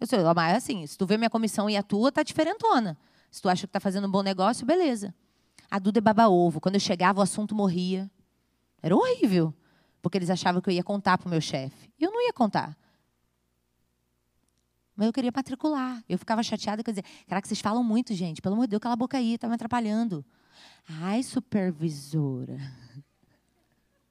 [0.00, 2.98] Eu sei, mas assim, se tu vê minha comissão e a tua, tá diferentona.
[3.30, 5.14] Se tu acha que tá fazendo um bom negócio, beleza.
[5.70, 6.60] A Duda é baba-ovo.
[6.60, 8.10] Quando eu chegava, o assunto morria.
[8.82, 9.54] Era horrível.
[10.02, 11.88] Porque eles achavam que eu ia contar para o meu chefe.
[11.98, 12.76] E eu não ia contar.
[14.96, 16.02] Mas eu queria matricular.
[16.08, 18.42] Eu ficava chateada, quer dizer, caraca, vocês falam muito, gente.
[18.42, 20.24] Pelo amor de Deus, cala a boca aí, está me atrapalhando.
[21.00, 22.58] Ai, supervisora.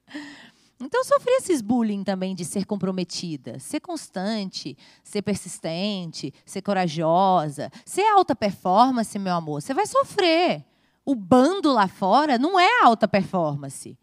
[0.84, 8.02] Então, sofri esses bullying também de ser comprometida, ser constante, ser persistente, ser corajosa, ser
[8.08, 9.62] alta performance, meu amor.
[9.62, 10.64] Você vai sofrer.
[11.04, 13.96] O bando lá fora não é alta performance.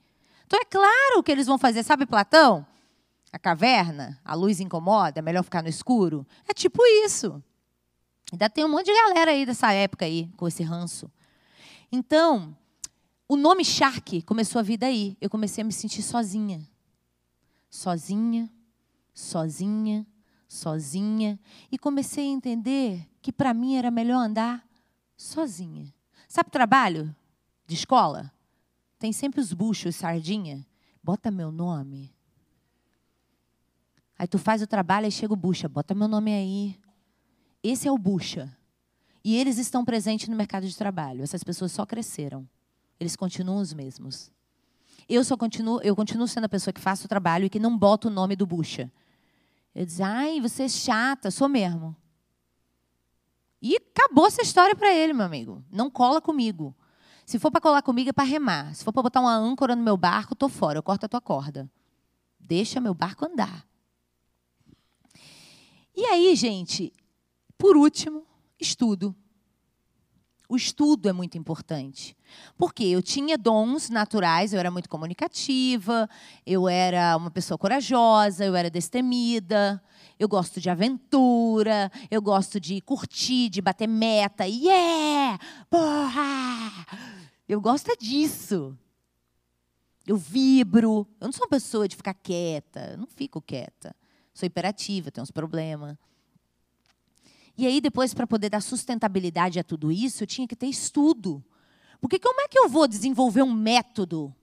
[0.48, 2.66] Então, é claro que eles vão fazer, sabe, Platão?
[3.32, 6.26] A caverna, a luz incomoda, é melhor ficar no escuro.
[6.48, 7.42] É tipo isso.
[8.32, 11.12] Ainda tem um monte de galera aí dessa época aí, com esse ranço.
[11.92, 12.56] Então,
[13.28, 15.18] o nome Shark começou a vir daí.
[15.22, 16.68] Eu comecei a me sentir sozinha.
[17.70, 18.50] Sozinha,
[19.14, 20.06] sozinha,
[20.48, 21.40] sozinha.
[21.72, 24.64] E comecei a entender que para mim era melhor andar
[25.16, 25.94] sozinha.
[26.28, 27.16] Sabe trabalho
[27.66, 28.32] de escola?
[28.98, 30.66] Tem sempre os buchos, sardinha.
[31.04, 32.14] Bota meu nome
[34.20, 36.78] Aí tu faz o trabalho e chega o bucha, bota meu nome aí.
[37.64, 38.54] Esse é o bucha.
[39.24, 41.24] E eles estão presentes no mercado de trabalho.
[41.24, 42.46] Essas pessoas só cresceram.
[43.00, 44.30] Eles continuam os mesmos.
[45.08, 47.78] Eu só continuo, eu continuo sendo a pessoa que faço o trabalho e que não
[47.78, 48.92] bota o nome do bucha.
[49.74, 51.96] Eu diz, ai, você é chata, sou mesmo.
[53.62, 55.64] E acabou essa história para ele, meu amigo.
[55.72, 56.76] Não cola comigo.
[57.26, 58.76] Se for para colar comigo é para remar.
[58.76, 60.78] Se for para botar uma âncora no meu barco, tô fora.
[60.78, 61.72] Eu corto a tua corda.
[62.38, 63.66] Deixa meu barco andar.
[66.00, 66.94] E aí, gente,
[67.58, 68.26] por último,
[68.58, 69.14] estudo.
[70.48, 72.16] O estudo é muito importante.
[72.58, 76.10] Porque eu tinha dons naturais, eu era muito comunicativa,
[76.46, 79.84] eu era uma pessoa corajosa, eu era destemida,
[80.18, 84.46] eu gosto de aventura, eu gosto de curtir, de bater meta.
[84.48, 85.38] Yeah!
[85.70, 86.86] Porra!
[87.46, 88.74] Eu gosto disso.
[90.08, 91.06] Eu vibro.
[91.20, 93.94] Eu não sou uma pessoa de ficar quieta, eu não fico quieta
[94.34, 95.98] sou hiperativa, tenho uns problemas.
[97.58, 101.44] E aí, depois, para poder dar sustentabilidade a tudo isso, eu tinha que ter estudo.
[102.00, 104.34] Porque como é que eu vou desenvolver um método?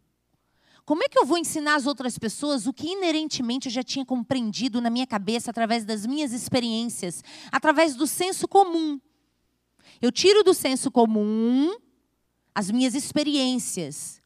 [0.84, 4.04] Como é que eu vou ensinar as outras pessoas o que inerentemente eu já tinha
[4.04, 9.00] compreendido na minha cabeça através das minhas experiências, através do senso comum?
[10.00, 11.74] Eu tiro do senso comum
[12.54, 14.22] as minhas experiências.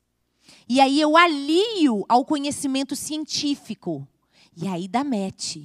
[0.69, 4.07] E aí eu alio ao conhecimento científico.
[4.57, 5.57] E aí dá match,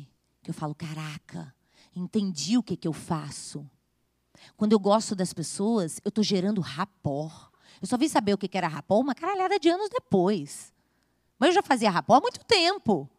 [0.43, 1.53] que eu falo, caraca,
[1.95, 3.69] entendi o que, que eu faço.
[4.55, 7.51] Quando eu gosto das pessoas, eu estou gerando rapor.
[7.81, 10.73] Eu só vim saber o que era rapor uma caralhada de anos depois.
[11.39, 13.09] Mas eu já fazia rapor há muito tempo.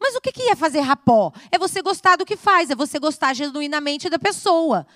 [0.00, 1.32] Mas o que, que é fazer rapó?
[1.50, 4.86] É você gostar do que faz, é você gostar genuinamente da pessoa.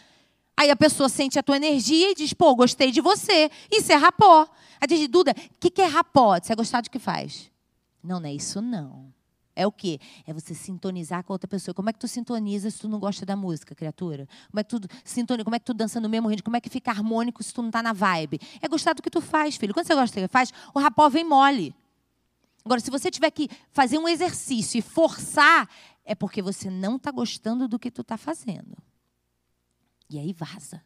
[0.57, 3.51] Aí a pessoa sente a tua energia e diz, pô, gostei de você.
[3.71, 4.47] Isso é rapó.
[4.81, 6.39] Aí diz, Duda, o que, que é rapó?
[6.39, 7.51] Você é gostar do que faz?
[8.03, 9.13] Não, não é isso não.
[9.61, 10.01] É o quê?
[10.27, 11.75] É você sintonizar com a outra pessoa.
[11.75, 14.27] Como é que tu sintoniza se tu não gosta da música, criatura?
[14.51, 15.45] Como é que tu sintoniza?
[15.45, 16.45] Como é que tu dança no mesmo ritmo?
[16.45, 18.41] Como é que fica harmônico se tu não tá na vibe?
[18.63, 19.75] É gostar do que tu faz, filho.
[19.75, 21.75] Quando você gosta do que faz, o rapó vem mole.
[22.65, 25.69] Agora, se você tiver que fazer um exercício e forçar,
[26.07, 28.79] é porque você não está gostando do que tu está fazendo.
[30.09, 30.83] E aí vaza.